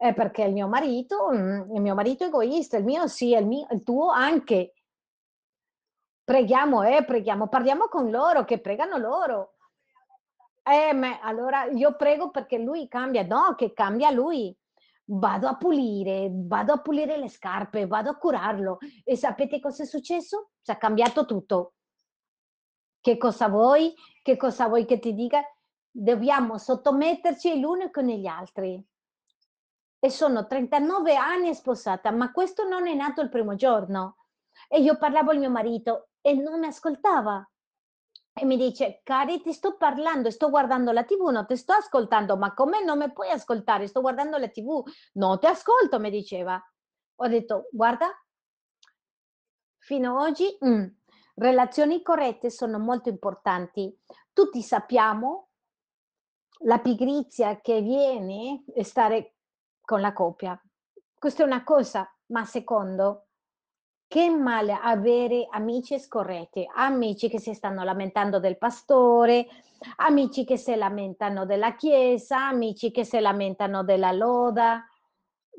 [0.04, 3.46] Eh, perché il mio marito mhmm, il mio marito è egoista, il mio sì, il
[3.46, 4.74] mi il tuo anche.
[6.24, 9.54] Preghiamo eh, preghiamo, parliamo con loro, che pregano loro.
[10.64, 13.24] Eh, me allora io prego perché lui cambia.
[13.24, 14.56] No, che cambia lui.
[15.06, 18.80] Vado a pulire, vado a pulire le scarpe, vado a curarlo.
[19.04, 20.52] E sapete cosa è successo?
[20.62, 21.74] S'è cambiato tutto.
[23.00, 23.94] Che cosa vuoi?
[24.24, 25.44] Che cosa vuoi che ti dica?
[25.92, 28.84] Dobbiamo sottometterci l'uno con gli altri.
[30.04, 34.16] E sono 39 anni sposata, ma questo non è nato il primo giorno.
[34.68, 37.48] E io parlavo al mio marito e non mi ascoltava.
[38.34, 42.36] E mi dice: "Cari, ti sto parlando, sto guardando la TV, non ti sto ascoltando".
[42.36, 43.86] "Ma come non me puoi ascoltare?
[43.88, 44.84] Sto guardando la TV".
[45.14, 46.60] "No ti ascolto", mi diceva.
[47.18, 48.08] Ho detto: "Guarda"
[49.78, 50.86] fino oggi mh,
[51.36, 53.96] relazioni corrette sono molto importanti.
[54.34, 55.48] Tutti sappiamo
[56.64, 59.36] la pigrizia che viene e stare
[59.82, 60.62] con la coppia.
[61.18, 63.28] Questa è una cosa, ma secondo,
[64.08, 69.48] che male avere amici scorretti, amici che si stanno lamentando del pastore,
[69.98, 74.86] amici che se lamentano della chiesa, amici che se lamentano della loda.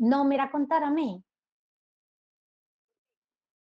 [0.00, 1.22] Non mi raccontare a me.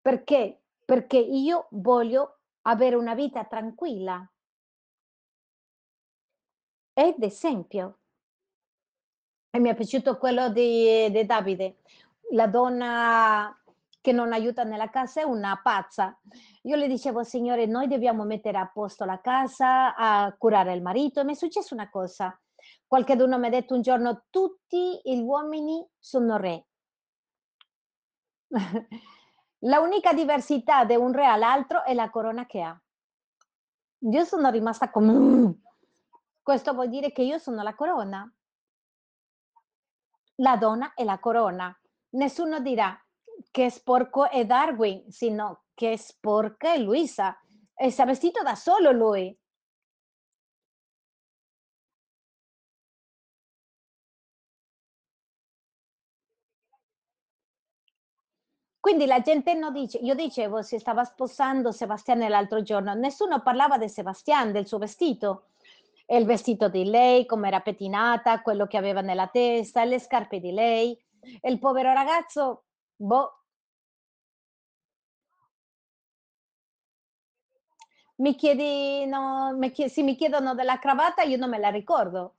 [0.02, 0.64] Perché?
[0.84, 4.30] Perché io voglio avere una vita tranquilla.
[6.92, 8.01] Ed esempio.
[9.54, 11.76] E mi è piaciuto quello di di Davide.
[12.30, 13.54] La donna
[14.00, 16.18] che non aiuta nella casa è una pazza.
[16.62, 21.20] Io le dicevo: "Signore, noi dobbiamo mettere a posto la casa, a curare il marito".
[21.20, 22.34] E m'è successa una cosa.
[22.86, 26.64] Qualcheduno m'ha detto un giorno: "Tutti gli uomini sono re".
[29.60, 32.80] La unica diversità de un re all'altro è la corona che ha.
[34.10, 35.60] Io sono rimasta come "Mh!".
[36.42, 38.32] Questo vuol dire che io sono la corona.
[40.42, 41.74] La donna è la corona.
[42.16, 42.94] Nessuno dirà:
[43.50, 47.34] "Che sporco è Darwin", sino: "Che sporca è Luisa".
[47.74, 49.34] E s'è vestito da solo lui.
[58.80, 63.78] Quindi la gente no dice io dicevo si stava sposando Sebastiane l'altro giorno, nessuno parlava
[63.78, 65.51] de Sebastian, del suo vestito.
[66.12, 70.94] Il vestito di lei, com'era pettinata, quello che aveva nella testa, le scarpe di lei.
[71.40, 72.64] E il povero ragazzo,
[72.96, 73.38] boh.
[78.16, 82.36] Mi chiedi no mi chie se mi chiedono della cravatta io non me la ricordo.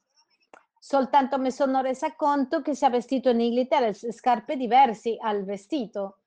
[0.80, 6.20] Soltanto mi sono resa conto che s'è vestito in Inghilterra, scarpe diversi al vestito.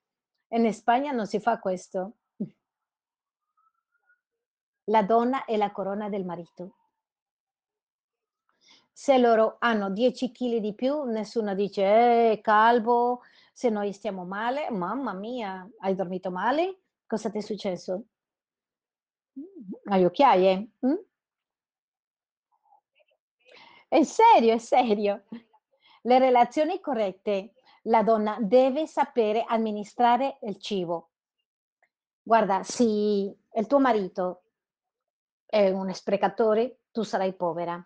[0.49, 2.17] In Spagna non si fa questo.
[4.85, 6.86] La donna è la corona del marito.
[8.99, 13.21] Se loro hanno 10 chili di più, nessuno dice: "Eh, calvo",
[13.53, 16.79] se noi stiamo male: "Mamma mia, hai dormito male?
[17.07, 18.05] Cosa ti è successo?"
[19.91, 20.53] Hai occhiaie?
[20.81, 20.95] Mh?
[23.89, 25.25] È serio, è serio.
[26.03, 31.11] Le relazioni corrette, la donna deve sapere amministrare il cibo.
[32.23, 34.43] Guarda, se il tuo marito
[35.47, 37.81] è un sprecatore, tu sarai povera.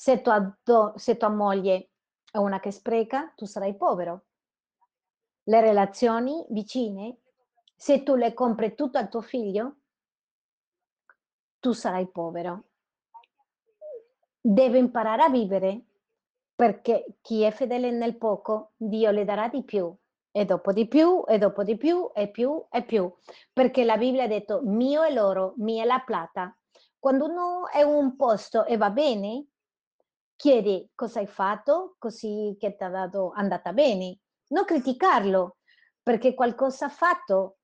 [0.00, 1.90] Se tua do se tua moglie
[2.30, 4.26] è una che spreca, tu sarai povero.
[5.42, 7.16] Le relazioni vicine,
[7.74, 9.78] se tu le compri tutto al tuo figlio
[11.58, 12.66] tu sarai povero.
[14.40, 15.82] Deve imparare a vivere,
[16.54, 19.92] perché chi è fedele nel poco, Dio le darà di più,
[20.30, 23.12] e dopo di più, e dopo di più, e più, e più.
[23.52, 26.56] Perché la Bibbia ha detto: "Mio è l'oro, mia è la plata".
[27.00, 29.47] Quando uno è un posto e va bene,
[30.38, 34.18] chiedi: "Cosa hai fatto così che t'ha dato andata bene?"
[34.48, 35.58] Non criticarlo,
[36.02, 37.58] perché qualcosa ha fatto.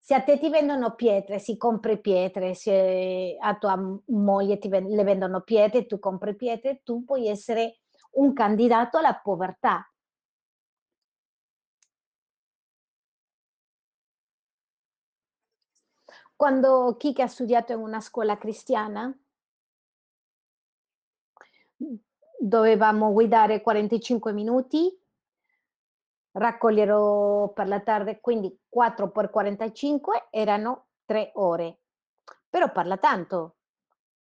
[0.00, 3.76] Se a te ti vendono pietre, si compri pietre, se a tua
[4.08, 7.80] moglie ti ven le vendono pietre, tu compri pietre, tu puoi essere
[8.12, 9.86] un candidato alla povertà.
[16.36, 19.16] Quando chi che ha studiato in una scuola cristiana
[22.38, 24.96] dovevamo guidare 45 minuti
[26.32, 31.78] raccoglierò per la tarde, quindi 4 per 45 erano 3 ore.
[32.50, 33.56] Però parla tanto.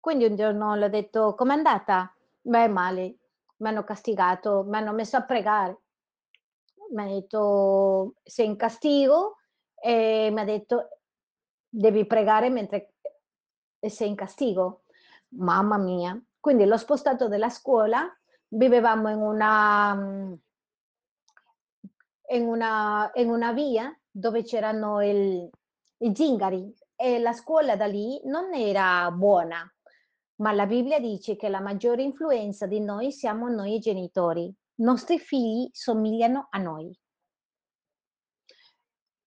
[0.00, 3.16] Quindi un giorno le ho detto: "Com'è andata?" "Beh, male,
[3.58, 5.80] m'hanno castigato, m'hanno messo a pregare."
[6.92, 9.36] M'ha detto: "Sei in castigo",
[9.80, 10.98] e m'ha detto:
[11.68, 12.94] "Devi pregare mentre"
[13.80, 14.82] sei in castigo.
[15.30, 16.20] Mamma mia.
[16.40, 18.10] Quindi l'ho spostato dalla scuola,
[18.48, 20.32] vivevamo in una, mm,
[22.30, 25.50] in una, in una via dove c'erano i
[26.14, 29.70] zingari e la scuola da lì non era buona,
[30.36, 34.44] ma la Bibbia dice che la maggiore influenza di noi siamo noi genitori.
[34.46, 36.98] I nostri figli somigliano a noi.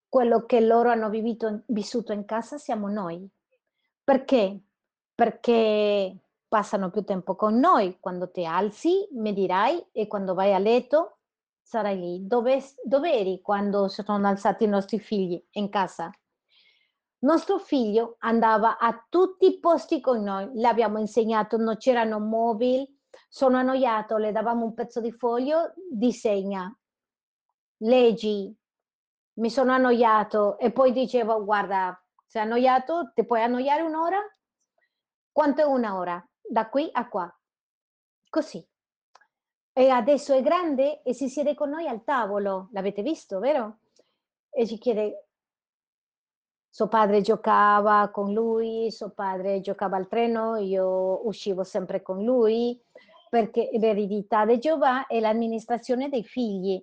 [0.08, 3.28] Quello che loro hanno vivito, vissuto in casa siamo noi.
[4.04, 4.62] Perché?
[5.16, 6.23] Perché
[6.54, 7.98] passano più tempo con noi.
[8.00, 11.18] Quando ti alzi mi dirai e quando vai a letto
[11.60, 12.28] sarai lì.
[12.28, 16.12] Dove, dove eri quando si sono alzati i nostri figli in casa?
[17.22, 22.88] Nostro figlio andava a tutti i posti con noi, le abbiamo insegnato, non c'erano mobili,
[23.28, 26.72] sono annoiato, le davamo un pezzo di foglio, disegna,
[27.78, 28.56] leggi,
[29.40, 34.20] mi sono annoiato e poi dicevo, guarda, sei annoiato, ti puoi annoiare un'ora?
[35.32, 36.28] Quanto è una ora?
[36.48, 37.40] Da qui a qua.
[38.30, 38.66] Così.
[39.76, 43.80] E adesso è grande e si siede con noi al tavolo, l'avete visto, vero?
[44.52, 45.30] E ci chiede,
[46.70, 52.80] suo padre giocava con lui, suo padre giocava al treno, io uscivo sempre con lui,
[53.30, 56.80] perché l'eredità di Giova è l'amministrazione dei figli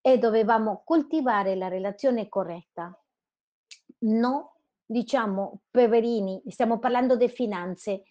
[0.00, 2.96] e dovevamo coltivare la relazione corretta.
[3.98, 8.04] No, diciamo, poverini, stiamo parlando di finanze.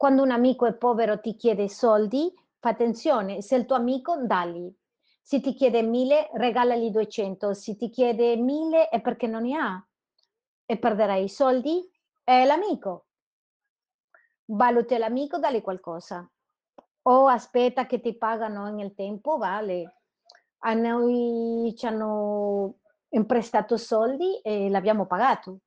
[0.00, 4.74] Quando un amico è povero ti chiede soldi, fa attenzione, se il tuo amico, dagli,
[5.20, 7.52] se ti chiede 1000, regalagli 200.
[7.52, 9.86] Se ti chiede 1000 è perché non ne ha
[10.64, 11.86] e perderai i soldi.
[12.24, 13.08] È l'amico.
[14.46, 16.26] Valuti l'amico, dagli qualcosa.
[17.02, 19.96] O aspetta che ti pagano nel tempo, vale.
[20.60, 22.76] A noi ci hanno
[23.10, 25.58] imprestato soldi e l'abbiamo pagato.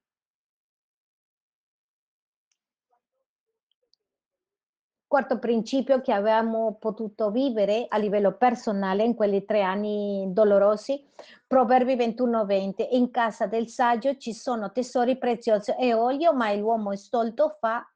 [5.13, 11.07] Quarto principio che avevamo potuto vivere a livello personale in quei tre anni dolorosi,
[11.45, 17.57] Proverbi 21-20, in casa del saggio ci sono tesori preziosi e olio, ma l'uomo stolto
[17.59, 17.87] fa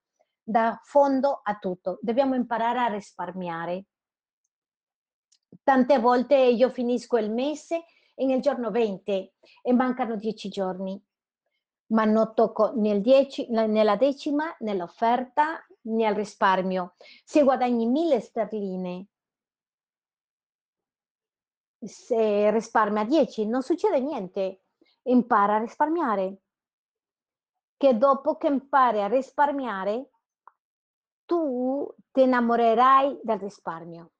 [0.43, 1.97] da fondo a tutto.
[2.03, 3.85] Dobbiamo imparare a risparmiare.
[5.63, 11.03] Tante volte io finisco il mese nel giorno 20 e mancano 10 giorni,
[11.87, 16.95] ma non tocco nel 10, nella decima, nell'offerta, né al risparmio.
[17.23, 19.07] Se guadagni 1000 sterline,
[21.79, 24.63] se risparmia 10, non succede niente.
[25.03, 26.41] Impara a risparmiare.
[27.77, 30.09] Che dopo che impari a risparmiare,
[31.25, 34.11] tu ti innamorerai del risparmio.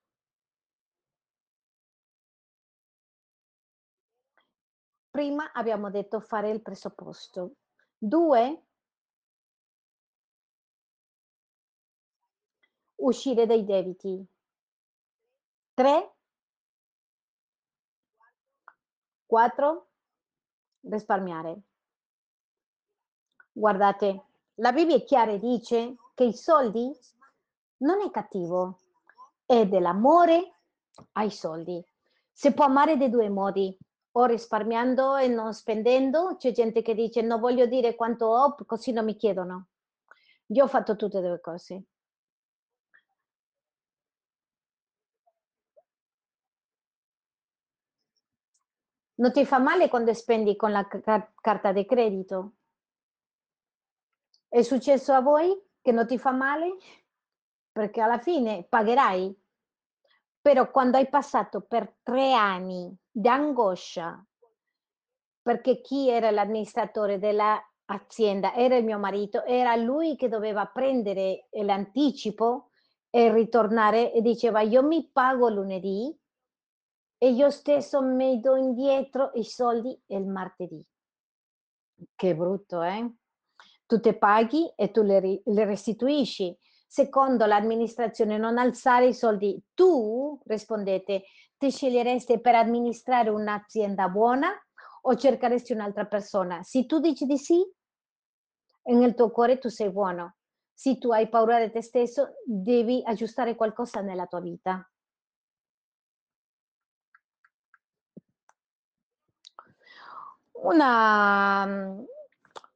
[5.10, 7.54] Prima abbiamo detto fare il presupposto.
[7.98, 8.67] Due,
[12.98, 14.26] Uscire dai debiti.
[15.74, 16.14] 3.
[19.26, 19.88] 4.
[20.82, 21.62] Risparmiare.
[23.52, 24.26] Guardate,
[24.56, 26.92] la Bibbia è chiara e dice che i soldi
[27.78, 28.80] non è cattivo,
[29.46, 30.60] è dell'amore
[31.14, 31.84] ai soldi.
[32.32, 33.76] Si può amare di due modi,
[34.18, 36.36] o risparmiando e non spendendo.
[36.38, 39.68] C'è gente che dice non voglio dire quanto ho, così non mi chiedono.
[40.48, 41.84] Io ho fatto tutte e due cose.
[49.20, 52.54] Non ti fa male quando spendi con la car carta di credito?
[54.48, 56.76] È successo a voi che non ti fa male?
[57.72, 59.36] Perché alla fine pagherai.
[60.40, 64.24] Però quando hai passato per tre anni di angoscia,
[65.42, 72.70] perché chi era l'amministratore dell'azienda era il mio marito, era lui che doveva prendere l'anticipo
[73.10, 76.16] e ritornare e diceva io mi pago lunedì
[77.18, 80.84] e io stesso mi do indietro i soldi il martedì.
[82.16, 83.12] Che brutto, eh?
[83.86, 86.56] Tu te paghi e tu le, le restituisci.
[86.86, 89.60] Secondo l'amministrazione, non alzare i soldi.
[89.74, 91.24] Tu, rispondete,
[91.58, 94.50] ti sceglieresti per amministrare un'azienda buona
[95.02, 96.62] o cercheresti un'altra persona?
[96.64, 97.66] Se tu dici di sì,
[98.84, 100.36] nel tuo cuore tu sei buono.
[100.74, 104.88] Se tu hai paura di te stesso, devi aggiustare qualcosa nella tua vita.
[110.68, 111.64] Una,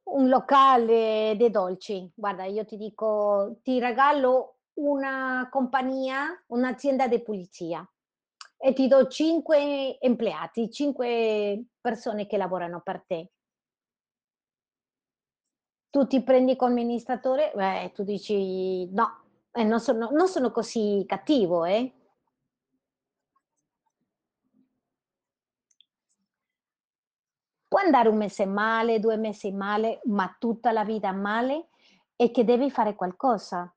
[0.04, 2.10] un locale dei dolci.
[2.14, 7.86] Guarda, io ti dico, ti regalo una compagnia, un'azienda di pulizia
[8.56, 13.28] e ti do 5 empleati, 5 persone che lavorano per te.
[15.94, 19.20] Tu ti prendi come amministratore, beh, tu dici: "No,
[19.52, 21.92] eh, non sono non sono così cattivo, eh".
[27.72, 31.70] Può andare 1 mese male, 2 mesi male, ma tutta la vita male,
[32.14, 33.74] è che devi fare qualcosa.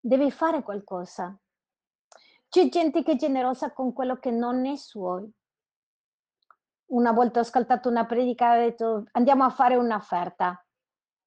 [0.00, 1.38] Devi fare qualcosa.
[2.48, 5.28] C'è gente che è generosa con quello che non è suo.
[6.86, 10.66] Una volta ho ascoltato una predica, ha detto: "Andiamo a fare un'offerta.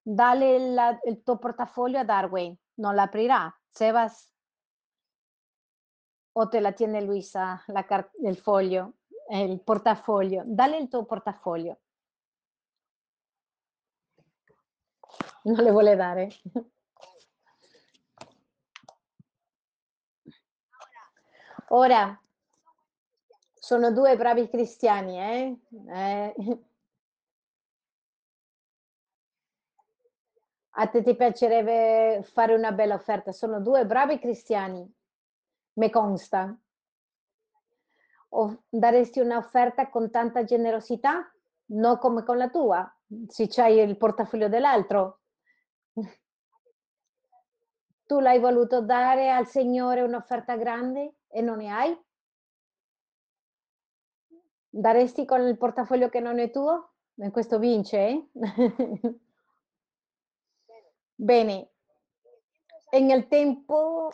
[0.02, 3.50] Dalle la il tuo portafoglio a Darwin, non l'aprirà.
[3.70, 4.30] Sebas"
[6.36, 7.86] "o te la tiene Luisa la
[8.24, 8.94] il foglio,
[9.30, 10.42] eh, il portafoglio.
[10.46, 11.78] Dale il tuo portafoglio."
[15.44, 16.30] Non le vuole dare.
[21.70, 22.18] Ora
[23.54, 25.60] sono 2 bravi cristiani, eh.
[25.88, 26.34] Eh.
[30.76, 33.32] A te ti piacerebbe fare una bella offerta.
[33.32, 34.92] Sono 2 bravi cristiani,
[35.74, 36.58] me consta.
[38.30, 41.32] O daresti un'offerta con tanta generosità?
[41.66, 42.98] No come con la tua,
[43.28, 45.20] se c'hai il portafoglio dell'altro.
[48.06, 51.98] Tu l'hai voluto dare al Signore un'offerta grande e non ne hai?
[54.70, 56.94] Daresti con il portafoglio che non è tuo?
[57.16, 58.30] E questo vince, eh?
[61.16, 61.72] Bene.
[62.90, 64.12] E nel tempo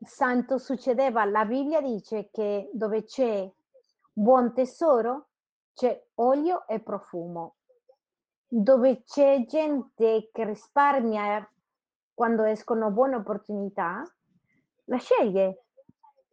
[0.00, 1.24] santo succedeva.
[1.24, 3.50] La Bibbia dice che dove c'è
[4.12, 5.28] buon tesoro,
[5.74, 7.57] c'è olio e profumo.
[8.50, 11.46] Dove c'è gente che risparmia
[12.14, 14.02] quando escono buone opportunità,
[14.84, 15.66] la sceglie.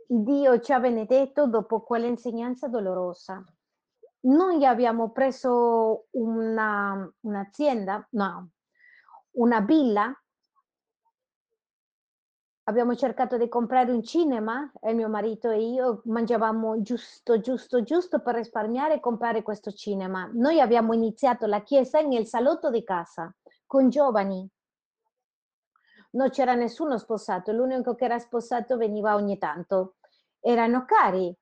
[0.08, 3.44] Dio ci ha benedetto dopo quell'insegnanza dolorosa.
[4.22, 8.50] Noi abbiamo preso una un'azienda no,
[9.32, 10.12] una villa
[12.68, 18.22] abbiamo cercato di comprare un cinema e mio marito e io mangiavamo giusto, giusto, giusto
[18.22, 20.30] per risparmiare e comprare questo cinema.
[20.34, 23.34] Noi abbiamo iniziato la chiesa nel salotto di casa,
[23.68, 24.48] con giovani.
[26.12, 29.96] Non c'era nessuno sposato, l'unico che era sposato veniva ogni tanto.
[30.40, 31.36] Erano cari,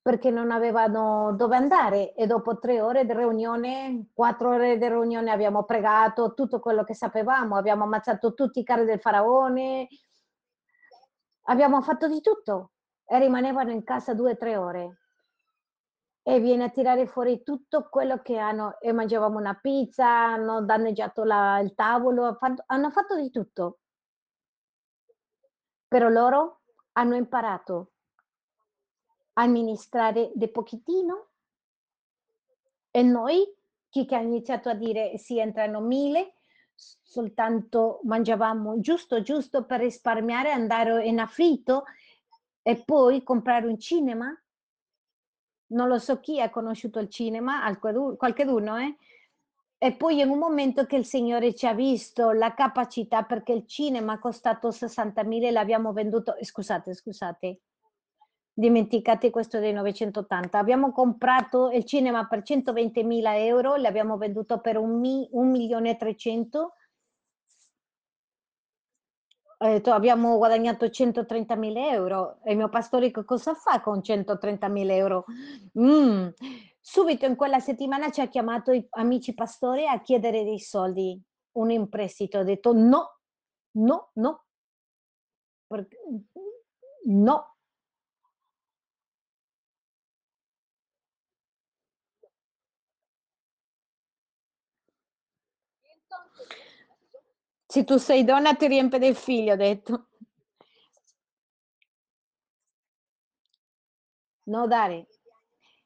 [0.00, 5.30] perché non avevano dove andare e dopo 3 ore di riunione, 4 ore di riunione
[5.30, 9.88] abbiamo pregato tutto quello che sapevamo, abbiamo ammazzato tutti i carri del faraone
[11.50, 12.72] abbiamo fatto di tutto
[13.06, 14.98] e rimanevano in casa 2, 3 ore.
[16.26, 21.24] E viene a tirare fuori tutto quello che hanno e mangiavamo una pizza, hanno danneggiato
[21.24, 22.36] la il tavolo,
[22.66, 23.78] hanno fatto di tutto.
[25.92, 26.60] Però loro
[26.92, 27.92] hanno imparato
[29.36, 31.28] amministrare de pochettino
[32.94, 33.44] e noi,
[33.90, 36.37] chi che ha iniziato a dire: "Sì, entrano 1000", s
[37.02, 41.84] soltanto mangiavamo giusto, giusto per risparmiare, andare in affitto
[42.62, 44.32] e poi comprare un cinema.
[45.70, 48.96] Non lo so chi ha conosciuto il cinema, qualcheduno, eh,
[49.76, 53.66] e poi in un momento che il Signore ci ha visto la capacità, perché il
[53.66, 57.60] cinema ha costato 60.000 e l'abbiamo venduto eh, scusate, scusate,
[58.58, 60.58] dimenticate questo del 980.
[60.58, 66.72] Abbiamo comprato il cinema per 120.000 €, l'abbiamo venduto per un mi 1.300.000
[69.60, 74.94] ho detto: "Abbiamo guadagnato 130.000 € e il mio pastore che cosa fa con 130.000
[74.94, 75.24] €?"
[75.72, 76.28] Mh,
[76.80, 81.20] subito in quella settimana ci ha chiamato i amici pastori a chiedere dei soldi,
[81.56, 82.38] un in prestito.
[82.38, 83.18] Ho detto: "No,
[83.72, 84.42] no, no."
[87.06, 87.44] No.
[97.70, 100.08] Se tu sei donna ti riempie dei figli, ho detto.
[104.44, 105.06] No dare.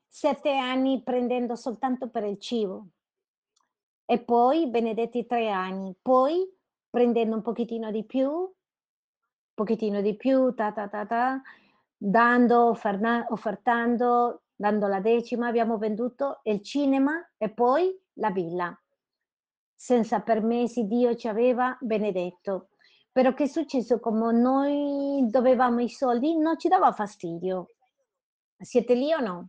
[0.09, 2.87] 7 anni prendendo soltanto per il cibo.
[4.05, 6.49] E poi benedetti 3 anni, poi
[6.89, 8.53] prendendo un pochettino di più
[9.55, 11.43] pochettino di più, ta, ta, ta, ta,
[11.97, 12.75] dando,
[13.29, 18.77] offertando, dando la decima, abbiamo venduto il cinema e poi la villa.
[19.83, 22.69] Senza permessi Dio ci aveva benedetto.
[23.11, 23.99] Però che è successo?
[23.99, 27.67] Come noi dovevamo i soldi, non ci dava fastidio.
[28.57, 29.49] Siete lì o no?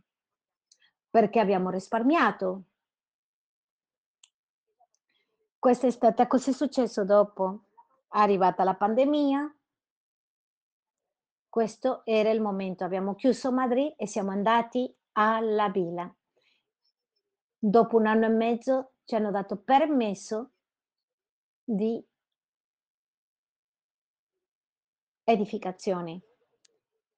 [1.08, 2.64] Perché abbiamo risparmiato.
[5.56, 7.66] Questa è stata cos'è successo dopo?
[8.08, 9.56] Arrivata la pandemia
[11.48, 12.82] questo era il momento.
[12.82, 16.12] Abbiamo chiuso Madrid e siamo andati alla villa.
[17.56, 20.50] Dopo 1 anno e mezzo ci hanno dato permesso
[21.64, 22.04] Di
[25.26, 26.20] Edificazione.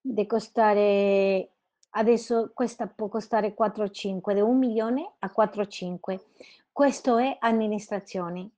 [0.00, 1.50] De costare
[1.90, 6.24] adesso questa può costare 4 o 5, da 1.000.000 a 4 o 5.
[6.70, 8.50] Questo è amministrazione.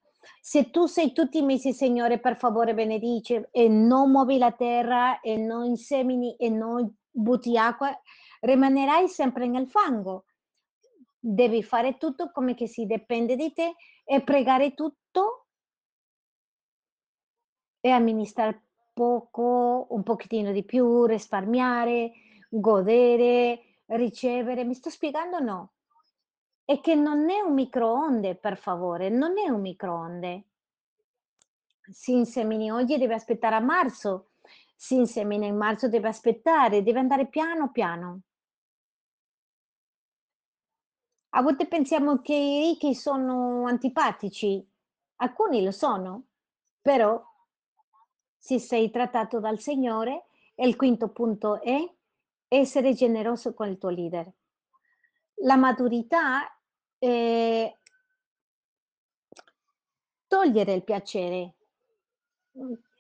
[0.43, 5.21] Se tu sei tutti i mesi: "Signore, per favore benedice e non muovi la terra
[5.21, 7.99] e non insemini e non butti acqua",
[8.41, 10.25] rimanerai sempre nel fango.
[11.19, 15.47] Devi fare tutto come che si dipende di te e pregare tutto
[17.81, 18.61] e amministrar
[18.93, 22.13] poco, un pochettino di più, risparmiare,
[22.49, 24.65] godere, ricevere.
[24.65, 25.73] Mi sto spiegando no?
[26.65, 30.45] È che non è un microonde, per favore, non è un microonde.
[31.91, 34.33] Si insemini oggi e devi aspettare a marzo,
[34.77, 38.21] si insemina in marzo deve aspettare, deve andare piano, piano.
[41.31, 44.67] A volte pensiamo che i ricchi sono antipatici,
[45.17, 46.25] alcuni lo sono,
[46.81, 47.23] però
[48.37, 51.77] se sei trattato dal Signore il quinto punto è
[52.49, 54.33] essere generoso con il tuo leader.
[55.43, 56.59] La maturità
[56.99, 57.73] è
[60.27, 61.55] togliere il piacere,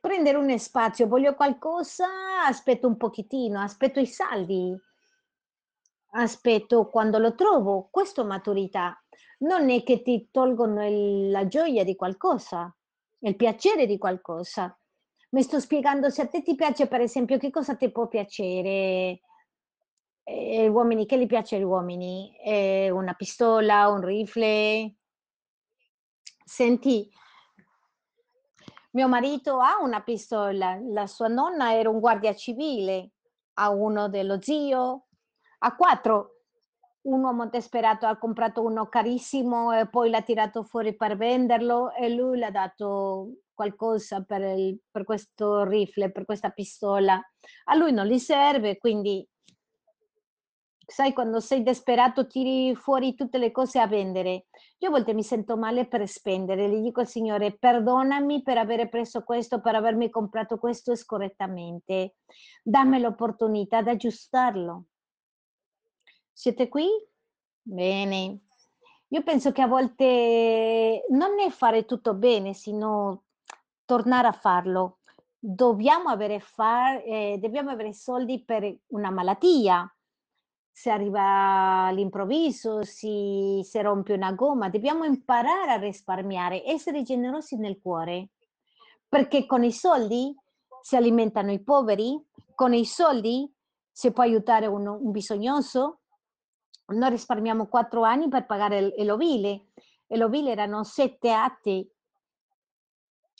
[0.00, 2.06] prendere un spazio, voglio qualcosa,
[2.46, 4.76] aspetto un pochettino, aspetto i saldi.
[6.10, 9.00] Aspetto quando lo trovo, questo maturità.
[9.40, 12.74] Non è che ti tolgono il la gioia di qualcosa,
[13.20, 14.76] il piacere di qualcosa.
[15.30, 19.20] Mi sto spiegando, se a te ti piace per esempio che cosa ti può piacere?
[20.24, 22.36] Ehm, uomini che gli piace agli uomini?
[22.42, 24.94] Ehm, una pistola, un rifle?
[26.44, 27.10] Senti
[28.92, 33.10] mio marito ha una pistola, la sua nonna era un guardia civile,
[33.54, 35.07] ha uno dello zio,
[35.58, 36.32] ha 4.
[37.00, 42.10] Un uomo disperato ha comprato uno carissimo e poi l'ha tirato fuori per venderlo e
[42.10, 47.20] lui le ha dato qualcosa per il per questo rifle, per questa pistola.
[47.64, 49.26] A lui non gli serve, quindi
[50.90, 54.46] sai quando sei disperato tiri fuori tutte le cose a vendere.
[54.78, 58.88] Io a volte mi sento male per spendere, gli dico al Signore: "Perdonami per avere
[58.88, 62.16] preso questo, per avermi comprato questo scorrettamente.
[62.62, 64.84] Dammi l'opportunità d'aggiustarlo".
[66.40, 66.86] Siete qui?
[67.60, 68.42] Bene.
[69.08, 73.24] Io penso che a volte non è fare tutto bene, sino
[73.84, 74.98] tornare a farlo.
[75.36, 79.92] Dobbiamo avere fa ehm, dobbiamo avere soldi per una malattia.
[80.70, 87.80] Se arriva all'improvviso, si si rompe una gomma, dobbiamo imparare a risparmiare, essere generosi nel
[87.82, 88.28] cuore,
[89.08, 90.32] perché con i soldi
[90.82, 92.16] si alimentano i poveri,
[92.54, 93.52] con i soldi
[93.90, 96.02] si può aiutare uno un bisognoso.
[96.90, 99.66] Noi risparmiamo 4 anni per pagare l'ovile
[100.06, 101.90] e l'ovile erano 7 atti.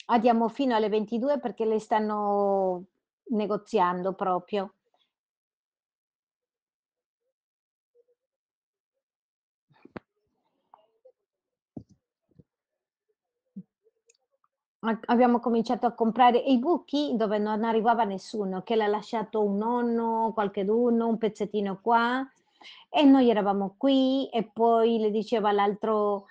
[0.07, 2.85] Andiamo fino alle 22 perché le stanno
[3.29, 4.75] negoziando proprio.
[15.07, 20.31] Abbiamo cominciato a comprare i buchi dove non arrivava nessuno, che l'ha lasciato un nonno,
[20.33, 22.25] qualcheduno, un pezzettino qua
[22.89, 26.25] e noi eravamo qui e poi le diceva l'altro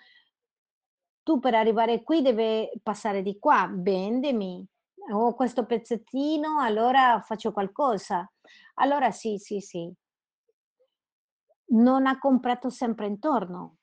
[1.26, 4.66] "Tu per arrivare qui deve passare di qua, vendimi.
[5.12, 8.30] Ho questo pezzettino, allora faccio qualcosa".
[8.74, 9.92] Allora sì, sì, sì.
[11.70, 13.76] Non ha comprato sempre intorno.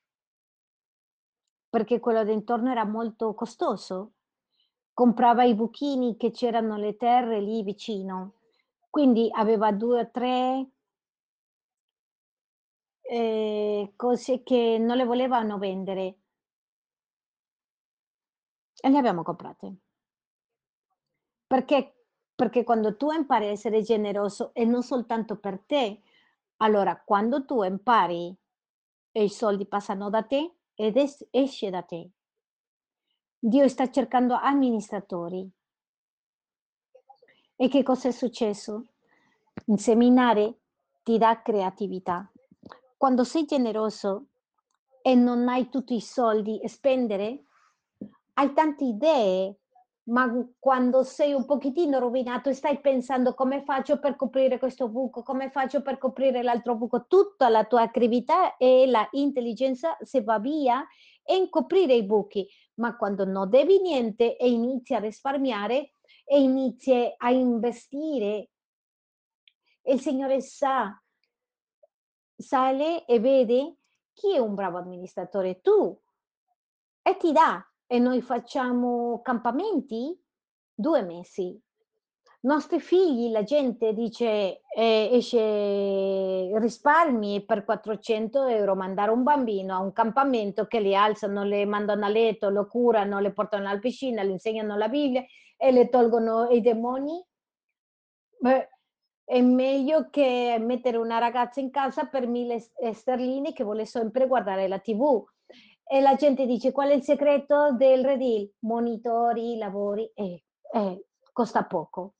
[1.73, 4.13] Perché quello d'intorno era molto costoso.
[4.93, 8.35] Comprava i buchini che c'erano le terre lì vicino,
[8.89, 10.69] quindi aveva 2 o 3
[13.09, 16.17] ehm, cose che non le volevano vendere.
[18.81, 19.75] E le abbiamo comprate.
[21.47, 21.95] Perché
[22.35, 26.01] perché quando tu impari a essere generoso e non soltanto per te,
[26.57, 28.35] allora quando tu impari
[29.11, 32.09] e i soldi passano da te ed es esce da te.
[33.39, 35.49] Dio sta cercando amministratori.
[37.55, 38.87] E che cosa è successo?
[39.67, 40.59] Inseminare
[41.03, 42.29] ti dà creatività.
[42.97, 44.27] Quando sei generoso
[45.01, 47.43] e non hai tutti i soldi e spendere,
[48.35, 49.57] hai tante idee,
[50.03, 55.23] ma, quando sei un pochettino rovinato e stai pensando: "Come faccio per coprire questo buco?
[55.23, 60.39] Come faccio per coprire l'altro buco?" Tutta la tua creatività e la intelligenza se va
[60.39, 60.85] via
[61.37, 65.91] in coprire i buchi, ma quando non devi niente e inizi a risparmiare
[66.23, 68.49] e inizi a investire
[69.83, 70.99] il Signore sa
[72.35, 73.77] sale e vede
[74.13, 75.61] chi è un bravo amministratore?
[75.61, 75.99] Tu.
[77.01, 77.63] E ti dà.
[77.87, 80.19] e noi facciamo campamenti?
[80.73, 81.59] 2 mesi.
[82.41, 89.79] Nostri figli, la gente dice, ehm, esce risparmi per 400 € mandare un bambino a
[89.79, 94.23] un campamento che li alzano, le mandano a letto, lo curano, le portano alla piscina,
[94.23, 95.23] le insegnano la Bibbia
[95.57, 97.23] e le tolgono i demoni.
[98.41, 98.69] Beh,
[99.25, 103.85] è meglio che mettere una ragazza in casa per 1000 s ehm, sterline che vuole
[103.85, 105.23] sempre guardare la TV.
[105.87, 111.63] E la gente dice: "Qual è il segreto del redil?" Monitori, lavori e eh, costa
[111.65, 112.13] poco.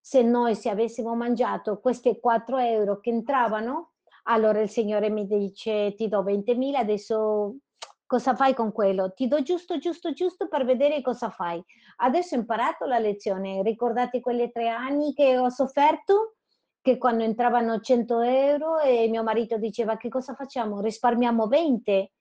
[0.00, 3.92] Se noi se avessimo mangiato queste 4 € che entravano,
[4.24, 7.56] allora il Signore mi dice: "Ti do 20.000, adesso
[8.06, 9.12] cosa fai con quello?
[9.14, 11.62] Ti do giusto, giusto, giusto per vedere cosa fai."
[11.96, 13.62] Adesso ho imparato la lezione.
[13.62, 16.33] Ricordate quelle 3 anni che ho sofferto?
[16.84, 20.82] Che quando entravano 100 € e mio marito diceva: "Che cosa facciamo?
[20.82, 22.12] Risparmiamo 20."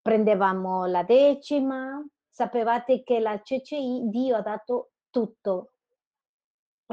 [0.00, 2.00] Prendevamo la decima.
[2.28, 5.72] Sapevate che la CCI Dio ha dato tutto.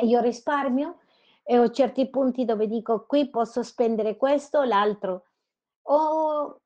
[0.02, 0.98] Io risparmio
[1.43, 5.26] e ho certi punti dove dico: "Qui posso spendere questo o l'altro."
[5.84, 6.62] O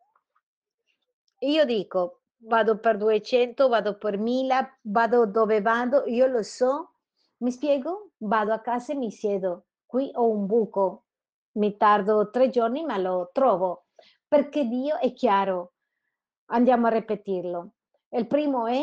[1.39, 6.93] io dico: "Vado per 200, vado per 1000, vado dove vado, io lo so."
[7.39, 8.11] Mi spiego?
[8.19, 9.65] Vado a casa e mi siedo.
[9.91, 11.03] Qui ho un buco,
[11.57, 13.87] mi tardo 3 giorni ma lo trovo,
[14.25, 15.73] perché Dio è chiaro.
[16.51, 17.71] Andiamo a ripetirlo.
[18.11, 18.81] Il primo è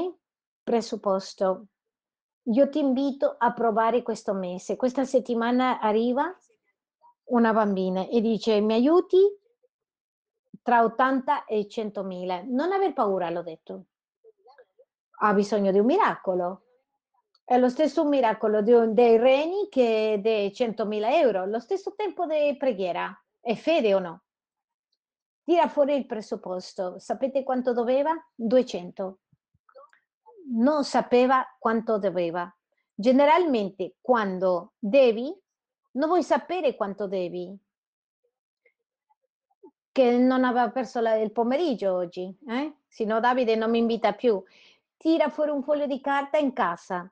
[0.63, 1.69] presupposto.
[2.51, 4.77] Io ti invito a provare questo mese.
[4.77, 6.31] Questa settimana arriva
[7.31, 9.17] una bambina e dice: "Mi aiuti?"
[10.61, 12.43] Tra 80 e 100.000.
[12.43, 13.85] Non aver paura, l'ho detto.
[15.21, 16.65] Ha bisogno di un miracolo.
[17.49, 22.27] È lo stesso miracolo di un dei reni che de 100.000 €, lo stesso tempo
[22.27, 23.11] de preghiera.
[23.41, 24.25] È fede o no?
[25.45, 26.99] Tira fuori il presupposto.
[26.99, 28.13] Sapete quanto doveva?
[28.35, 29.21] 200.
[30.57, 32.55] Non sapeva quanto doveva.
[32.95, 35.35] Generalmente quando devi,
[35.93, 37.59] non vuoi sapere quanto devi.
[39.91, 44.45] Che non aveva perso la il pomeriggio oggi, eh, se Davide non mi invita più.
[44.99, 47.11] Tira fuori un foglio di carta in casa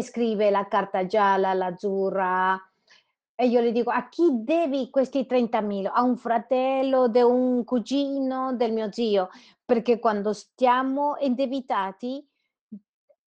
[0.00, 2.58] scrive la carta gialla, l'azzurra
[3.34, 5.90] e io le dico: "A chi devi questi 30.000?
[5.92, 9.30] A un fratello, de un cugino, del mio zio."
[9.64, 12.26] Perché quando stiamo indebitati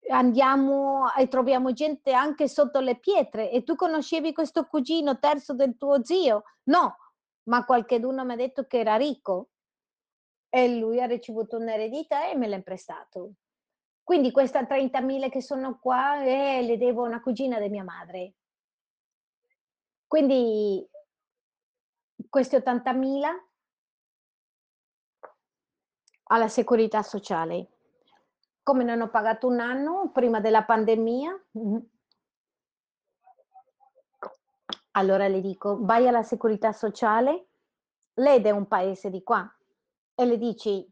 [0.09, 5.77] andiamo e troviamo gente anche sotto le pietre: "E tu conoscevi questo cugino terzo del
[5.77, 6.97] tuo zio?" "No,
[7.49, 9.49] ma qualcheduno m'ha detto che era ricco."
[10.49, 13.31] E lui ha ricevuto un'eredità e me l'ha imprestato.
[14.03, 18.33] Quindi questa 30.000 che sono qua, eh, le devo a una cugina de mia madre.
[20.07, 20.87] Quindi
[22.29, 23.29] questi 80.000
[26.25, 27.67] alla Segurità Sociale.
[28.63, 31.85] Come non ho pagato 1 anno prima della pandemia mh-mh.
[34.91, 37.47] Allora le dico: "Vai alla Segurità Sociale."
[38.15, 39.51] Lei è un paese di qua
[40.15, 40.87] e le dici: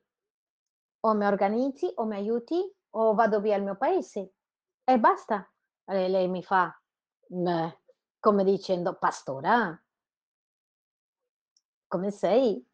[1.02, 2.60] "O mi organizzi, o mi aiuti,
[2.92, 4.34] o vado via al mio paese."
[4.84, 5.50] E basta.
[5.86, 6.74] E lei mi fa.
[8.20, 9.82] Come dicendo: "Pastora"
[11.88, 12.66] "come sei?"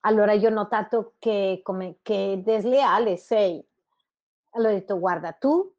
[0.00, 3.64] Allora io ho notato che come che desleale sei.
[4.52, 5.72] Allora ho detto: "Guarda, tu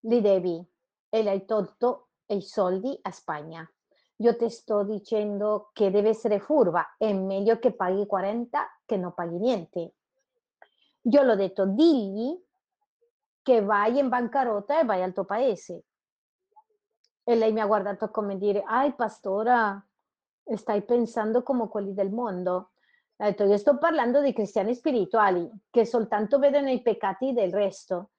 [0.00, 0.64] li devi
[1.08, 3.68] e le hai tolto i soldi a Spagna.
[4.16, 9.12] Io te sto dicendo che deve essere furba, è meglio che paghi 40 che non
[9.12, 9.95] paghi niente."
[11.08, 12.36] Io le ho detto: "Digli
[13.42, 15.84] che vai in bancarotta e vai al tuo paese."
[17.22, 19.84] E lei mi ha guardato come dire: "Ay pastora,
[20.54, 22.70] stai pensando come quelli del mondo."
[23.18, 28.10] Ho detto: "Io sto parlando di cristiani spirituali, che soltanto vedono i peccati del resto.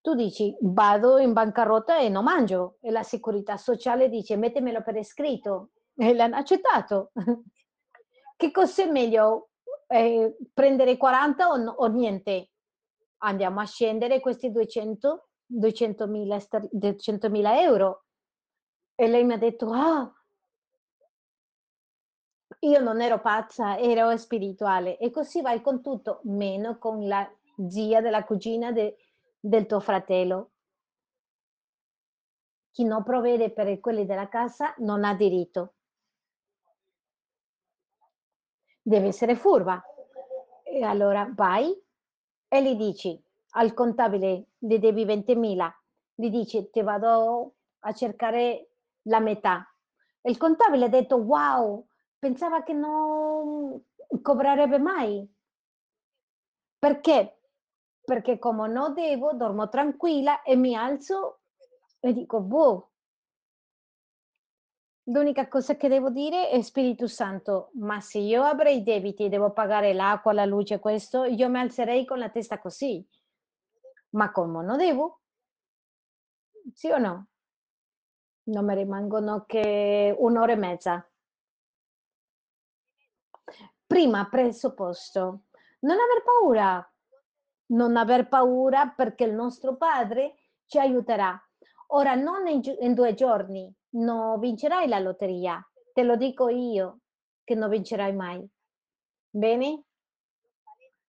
[0.00, 4.96] Tu dici: "Vado in bancarotta e non mangio." E la Segurità Sociale dice: "Mettemelo per
[4.96, 7.12] iscritto." E l'hanno accettato.
[8.36, 9.50] Che cos'è meglio,
[9.92, 12.50] ehm, prendere 40 o no o niente?
[13.18, 18.04] Andiamo a scendere questi 200 200.000 ster 200.000 €.
[18.96, 20.10] E lei mi ha detto: "Ah"
[22.60, 24.96] Io non ero pazza, ero spirituale.
[24.98, 27.28] E così vai con tutto, meno con la
[27.68, 28.96] zia della cugina de
[29.44, 30.50] del tuo fratello.
[32.74, 35.74] Chi non provvede per quelli della casa non ha diritto.
[38.84, 39.80] Deve essere furba.
[40.64, 41.72] E allora vai
[42.48, 43.20] e gli dici
[43.50, 45.70] al contabile: "Le devi 20.000."
[46.14, 48.70] Gli dici: "Te vado a cercare
[49.02, 49.64] la metà."
[50.22, 51.86] Il contabile ha detto: "Wow,
[52.18, 53.80] pensava che non
[54.20, 55.28] cobrerebbe mai."
[56.78, 57.38] Perché?
[58.04, 61.42] Perché como no devo, dormo tranquilla e mi alzo
[62.00, 62.91] e dico: "Boh"
[65.06, 69.50] L'unica cosa che devo dire è: "Spirito Santo, ma se io avrei debiti e devo
[69.50, 73.04] pagare l'acqua, la luce, questo, io mi alzerei con la testa così.
[74.10, 75.18] Ma como no devo"
[76.74, 77.26] Sì o no?
[78.46, 81.06] Non me rimangono che 1 ora e mezza.
[83.86, 85.44] Prima presupposto:
[85.80, 86.86] non aver paura.
[87.66, 90.34] Non aver paura perché il nostro Padre
[90.66, 91.40] ci aiuterà.
[91.88, 95.60] Ora non in in 2 giorni, no vincerai la lotteria,
[95.92, 97.00] te lo dico io
[97.44, 98.46] che non vincerai mai.
[99.30, 99.84] Bene?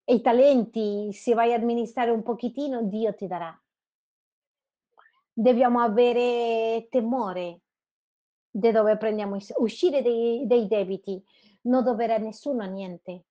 [0.05, 3.57] E i talenti, se vai a amministrare un pochettino, Dio ti darà.
[5.33, 7.61] Dobbiamo avere temore
[8.51, 11.23] de dove prendiamo uscire dei dei debiti,
[11.63, 13.25] non dovere a nessuno niente.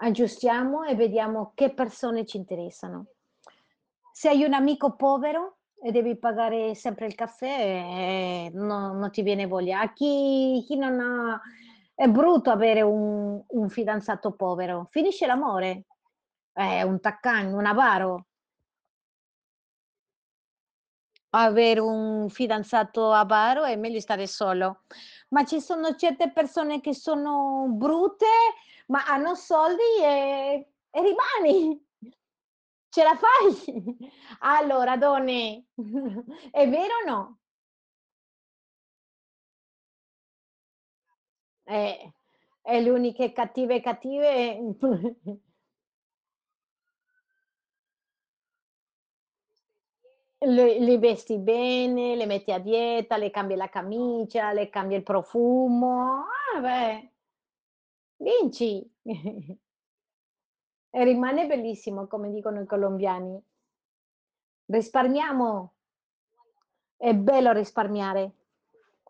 [0.00, 3.06] Aggiustiamo e vediamo che persone ci interessano.
[4.18, 9.22] Se hai un amico povero e devi pagare sempre il caffè, eh, no non ti
[9.22, 9.78] viene voglia.
[9.78, 11.40] A chi chi non ha
[11.94, 15.84] è brutto avere un un fidanzato povero, finisce l'amore.
[16.52, 18.26] È un taccagno, un avaro.
[21.30, 24.82] Avere un fidanzato avaro è meglio stare solo.
[25.28, 28.26] Ma ci sono certe persone che sono brutte,
[28.88, 31.87] ma hanno soldi e e rimani.
[32.90, 33.96] Ce la fai?
[34.40, 35.66] Allora donne,
[36.50, 37.38] è vero o no?
[41.66, 42.10] Eh,
[42.82, 44.58] le uniche cattive, cattive
[50.40, 55.02] Le li vesti bene, le metti a dieta, le cambi la camicia, le cambi il
[55.02, 56.24] profumo.
[56.56, 57.10] Ah beh.
[58.20, 58.90] Vinci.
[60.90, 63.40] E rimane bellissimo, come dicono i colombiani.
[64.66, 65.72] Risparmiamo.
[66.96, 68.32] È bello risparmiare.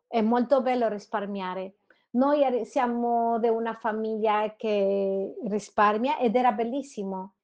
[0.07, 1.77] È molto bello risparmiare.
[2.11, 7.35] Noi siamo de una famiglia che risparmia ed era bellissimo.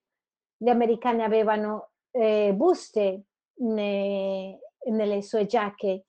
[0.56, 3.24] Gli americani avevano, ehm, buste
[3.56, 6.06] ne nelle sue giacche.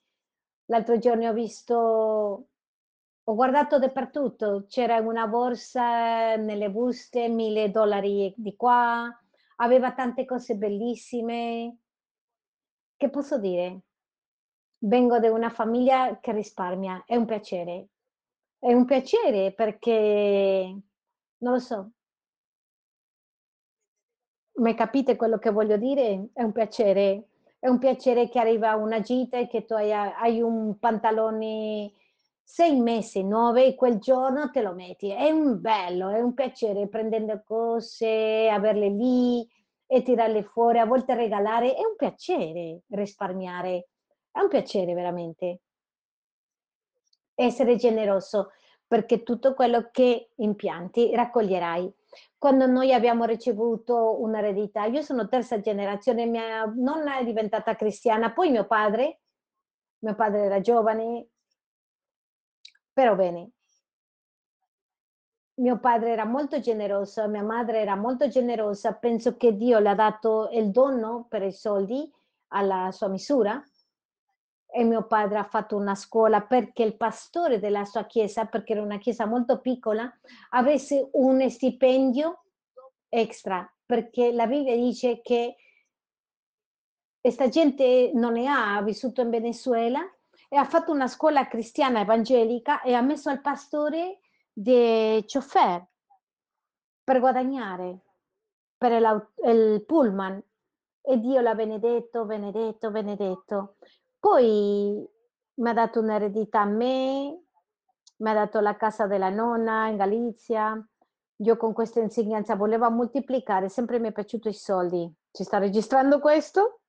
[0.66, 2.48] L'altro giorno ho visto
[3.28, 9.12] ho guardato dappertutto, c'era una borsa nelle buste, 1000 dollari di qua,
[9.58, 11.78] aveva tante cose bellissime.
[12.96, 13.82] Che posso dire?
[14.80, 17.88] Vengo da una famiglia che risparmia, è un piacere.
[18.60, 20.80] È un piacere perché
[21.38, 21.92] non lo so.
[24.58, 26.30] Me capite quello che voglio dire?
[26.32, 27.30] È un piacere.
[27.58, 31.92] È un piacere che arriva una gita e che tu hai hai un pantalone
[32.48, 35.10] 6 mesi, 9 e quel giorno te lo metti.
[35.10, 39.46] È un bello, è un piacere prendendo cose, averle lì
[39.88, 41.74] e tirarle fuori, a volte regalare.
[41.74, 43.88] È un piacere risparmiare.
[44.32, 45.62] È un piacere veramente.
[47.34, 48.52] Essere generoso,
[48.88, 51.92] perché tutto quello che impianti raccoglierai.
[52.38, 58.52] Quando noi abbiamo ricevuto un'eredità io sono terza generazione, mia nonna è diventata cristiana, poi
[58.52, 59.20] mio padre
[60.06, 61.30] mio padre era giovane
[62.96, 63.52] però bene.
[65.56, 69.96] Mio padre era molto generoso, mia madre era molto generosa, penso che Dio le ha
[69.96, 72.10] dato il dono per i soldi
[72.50, 73.62] alla sua misura
[74.66, 78.82] e mio padre ha fatto una scuola perché il pastore della sua chiesa, perché era
[78.82, 80.10] una chiesa molto piccola,
[80.52, 82.44] avesse un stipendio
[83.10, 85.56] extra, perché la Bibbia dice che
[87.20, 90.02] questa gente non ne ha, ha vissuto in Venezuela
[90.50, 94.20] e ha fatto una scuola cristiana evangelica e ha messo al pastore
[94.52, 95.86] de chauffeur
[97.04, 98.00] per guadagnare,
[98.78, 100.42] per l'au il pullman
[101.02, 103.76] e Dio l'ha benedetto, benedetto, benedetto.
[104.20, 105.08] Poi
[105.56, 107.44] m'ha dato un'eredità a me,
[108.18, 110.88] m'ha dato la casa della nonna in Galizia.
[111.40, 115.14] Io con questa insegnanza voleva moltiplicare, sempre mi è piaciuto i soldi.
[115.30, 116.80] Si sta registrando questo?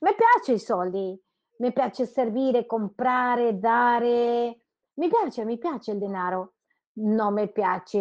[0.00, 1.18] Me piace i soldi,
[1.58, 4.60] mi piace servire, comprare, dare.
[4.94, 6.54] Mi piace, mi piace il denaro.
[7.00, 7.98] Non mi piace,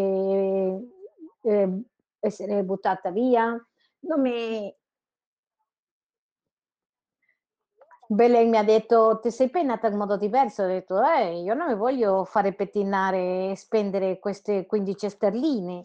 [1.44, 1.84] ehm,
[2.20, 3.46] essere buttata via.
[4.02, 4.74] Non mi
[8.10, 11.54] Beh, lei mi ha detto: "Ti sei peinata in modo diverso." Ho detto: "Eh, io
[11.54, 15.82] non mi voglio fare pettinare e spendere queste 15 sterline.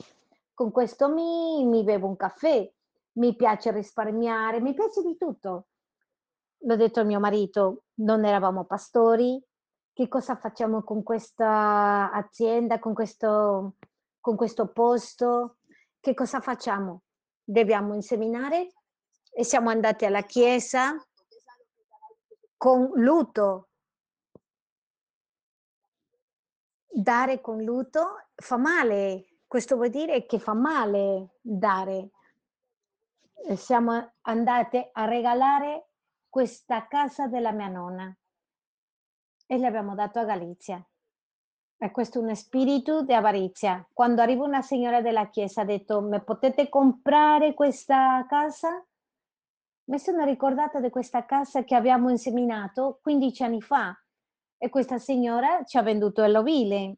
[0.54, 2.70] Con questo mi mi bevo un caffè,
[3.14, 5.66] mi piace risparmiare, mi piace di tutto."
[6.64, 9.42] L'ho detto a mio marito: "Non eravamo pastori"
[9.94, 13.74] Che cosa facciamo con questa azienda, con questo
[14.22, 15.58] con questo posto?
[16.00, 17.02] Che cosa facciamo?
[17.44, 18.72] Dobbiamo inseminare
[19.30, 20.96] e siamo andati alla chiesa
[22.56, 23.68] con lutto.
[26.86, 29.38] Dare con lutto fa male.
[29.46, 32.10] Questo vuol dire che fa male dare.
[33.56, 35.88] Siamo andate a regalare
[36.32, 38.10] questa casa della mia nonna
[39.46, 40.82] e le abbiamo dato a Galizia.
[41.76, 43.86] E questo è un spirito di avarizia.
[43.92, 48.82] Quando arriva una signora della chiesa ha detto: "Me potete comprare questa casa?"
[49.90, 53.94] Mi sono ricordata di questa casa che abbiamo inseminato 15 anni fa
[54.56, 56.96] e questa signora ci ha venduto l'ovile.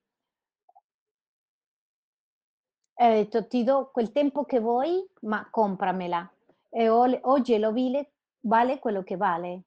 [2.95, 6.32] E ha detto: "Ti do quel tempo che vuoi, ma compramela."
[6.68, 8.14] E oggi l'ovile
[8.45, 9.64] vale quello che vale.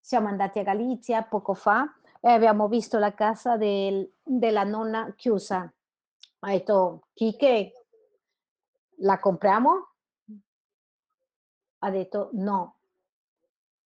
[0.00, 1.84] Siamo andati a Galizia poco fa
[2.20, 5.72] e abbiamo visto la casa del della nonna chiusa.
[6.40, 7.72] Ha detto: "Quique"
[8.98, 9.88] "la compriamo?"
[11.80, 12.76] Ha detto: "No."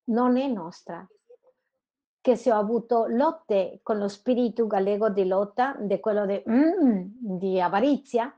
[0.04, 1.06] Non è nostra.
[2.20, 7.38] Che se ho avuto lotte con lo spirito gallego di lotta, di quello de mhmm,
[7.38, 8.32] di avarizia,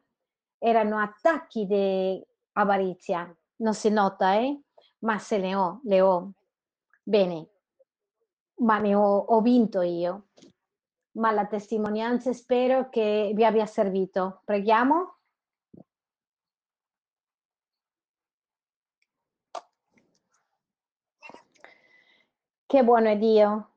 [0.58, 3.34] erano attacchi di avarizia.
[3.56, 4.63] Non si nota, eh,
[5.04, 6.32] ma se ne ho le ho.
[7.02, 7.48] Bene.
[8.56, 10.28] Ma ne ho ho vinto io.
[11.12, 14.42] Ma la testimonianza spero che vi abbia servito.
[14.44, 15.18] Preghiamo?
[22.66, 23.70] Che buono è Dio.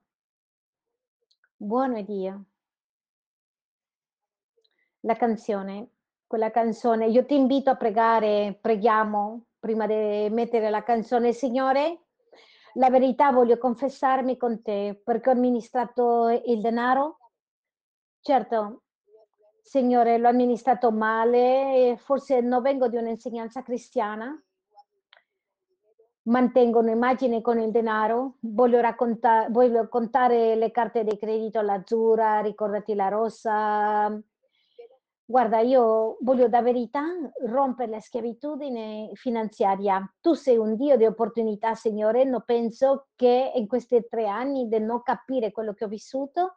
[1.58, 2.46] Buono è Dio.
[5.02, 5.90] La canzone,
[6.26, 12.02] quella canzone io ti invito a pregare, preghiamo prima de mettere la canzone: "Signore,
[12.74, 17.18] la verità voglio confessarmi con te, perché ho amministrato il denaro"
[18.22, 18.82] Certo.
[19.62, 24.38] Signore, l'ho amministrato male forse non vengo di un'insegnanza cristiana
[26.28, 32.94] mantengo un'immagine con il denaro, voglio racconta voglio contare le carte di credito, l'azzurra, ricordati
[32.96, 34.22] la rossa.
[35.30, 37.04] Guarda, io voglio da verità
[37.46, 40.02] rompere la schiavitudine finanziaria.
[40.22, 44.84] Tu sei un Dio di opportunità, Signore, no penso che in questi 3 anni del
[44.84, 46.56] non capire quello che ho vissuto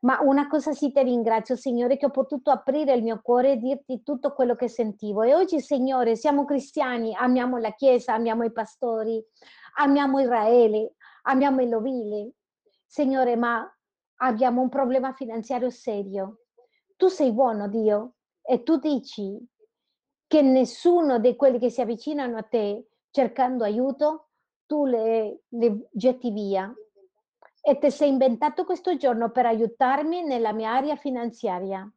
[0.00, 3.56] ma una cosa sì te ringrazio, Signore, che ho potuto aprire il mio cuore e
[3.56, 5.22] dirti tutto quello che sentivo.
[5.22, 9.24] E oggi, Signore, siamo cristiani, amiamo la Chiesa, amiamo i pastori,
[9.78, 12.32] amiamo Israele, amiamo il l'ovile.
[12.86, 13.68] Signore, ma
[14.20, 16.42] abbiamo un problema finanziario serio.
[16.98, 19.38] Tu sei buono, Dio, e tu dici
[20.26, 24.30] che nessuno di quelli che si avvicinano a te cercando aiuto,
[24.66, 26.74] tu le le getti via.
[27.62, 31.88] E te sei inventato questo giorno per aiutarmi nella mia area finanziaria.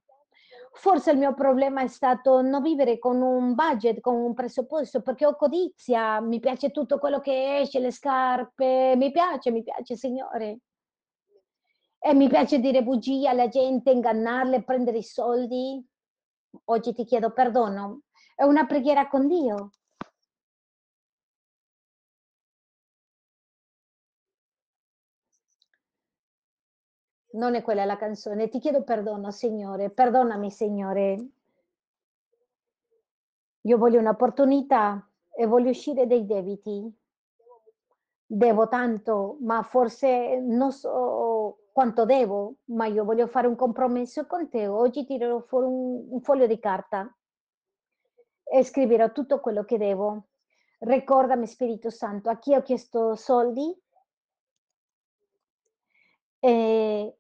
[0.73, 5.25] Forse il mio problema è stato non vivere con un budget, con un presupposto, perché
[5.25, 10.59] ho codizia, mi piace tutto quello che esce, le scarpe, mi piace, mi piace, Signore.
[12.03, 15.87] E mi piace dire bugie alla gente, ingannarle, prendere i soldi.
[16.65, 18.01] Oggi ti chiedo perdono.
[18.33, 19.69] È una preghiera con Dio.
[27.33, 28.49] Non è quella la canzone.
[28.49, 29.91] Ti chiedo perdono, Signore.
[29.91, 31.27] Perdonami, Signore.
[33.61, 36.91] Io voglio un'opportunità e voglio uscire dai debiti.
[38.25, 44.49] Devo tanto, ma forse non so quanto devo, ma io voglio fare un compromesso con
[44.49, 44.67] te.
[44.67, 47.13] Oggi tirerò fuori un un foglio di carta
[48.43, 50.27] e scriverò tutto quello che devo.
[50.79, 53.73] Ricordami, Spirito Santo, a chi ho chiesto soldi
[56.39, 57.17] e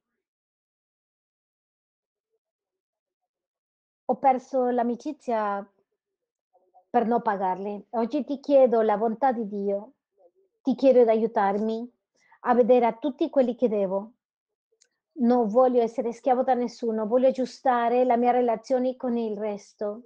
[4.05, 5.65] ho perso l'amicizia
[6.89, 7.87] per non pagarli.
[7.91, 9.93] Oggi ti chiedo la bontà di Dio,
[10.61, 11.93] ti chiedo d'aiutarmi
[12.41, 14.13] a vedere a tutti quelli che devo.
[15.21, 20.01] Non voglio essere schiavo da nessuno, voglio aggiustare la mia relazione con il resto.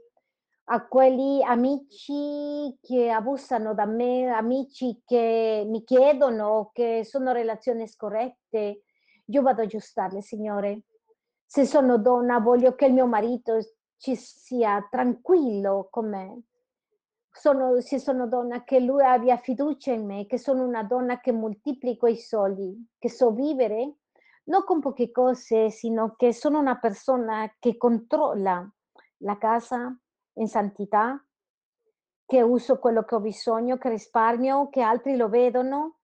[0.66, 8.82] A quelli amici che abusano da me, amici che mi chiedono che sono relazioni scorrette,
[9.24, 10.82] io vado ad aggiustarle, Signore.
[11.46, 13.58] Se sono donna voglio che il mio marito
[13.96, 16.42] ci sia tranquillo con me.
[17.32, 21.32] Sono se sono donna che lui abbia fiducia in me, che sono una donna che
[21.32, 23.94] moltiplico i soldi, che so vivere
[24.46, 28.68] non con poche cose, sino che sono una persona che controlla
[29.20, 29.98] la casa
[30.38, 31.24] in santità,
[32.26, 36.00] che uso quello che ho bisogno, che risparmio, che altri lo vedono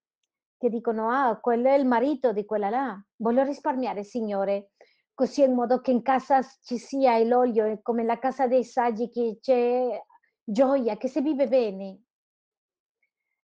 [0.58, 3.04] che dicono: "Ah, quello è il marito di quella là".
[3.18, 4.72] Voglio risparmiare, Signore,
[5.14, 9.40] così in modo che in casa ci sia l'olio come la casa dei saggi che
[9.42, 10.00] c'è
[10.44, 12.02] gioia, che si vive bene.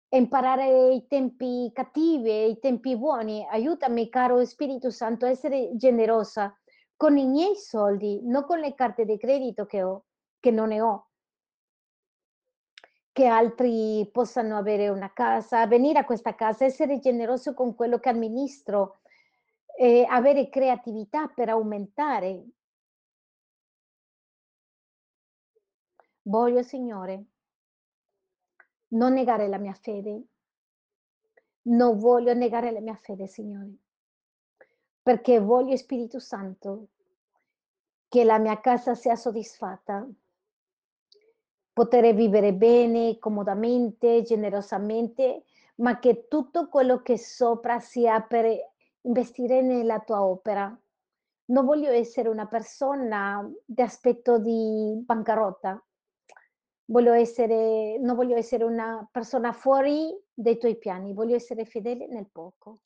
[0.08, 3.46] Imparare i tempi cattivi e i tempi buoni.
[3.50, 6.56] Aiutami, caro Spirito Santo, a essere generosa
[6.96, 10.04] con i miei soldi, non con le carte di credito che ho
[10.46, 11.08] che non ne ho.
[13.12, 18.10] Che altri possano avere una casa, venire a questa casa, essere generoso con quello che
[18.10, 19.00] amministro
[19.76, 22.44] e avere creatività per aumentare.
[26.22, 27.26] Voglio, Signore
[28.88, 30.22] non negare la mia fede.
[31.62, 33.74] Non voglio negare la mia fede, Signore.
[35.02, 36.88] Perché voglio, Spirito Santo
[38.08, 40.06] che la mia casa sia soddisfatta.
[41.72, 45.44] Potere vivere bene, comodamente, generosamente,
[45.76, 48.46] ma che tutto quello che sopra sia per
[49.02, 50.74] investire nella tua opera.
[51.48, 55.84] Non voglio essere una persona d'aspetto di bancarotta.
[56.88, 62.28] Voglio essere non voglio essere una persona fuori dai tuoi piani, voglio essere fedele nel
[62.30, 62.80] poco.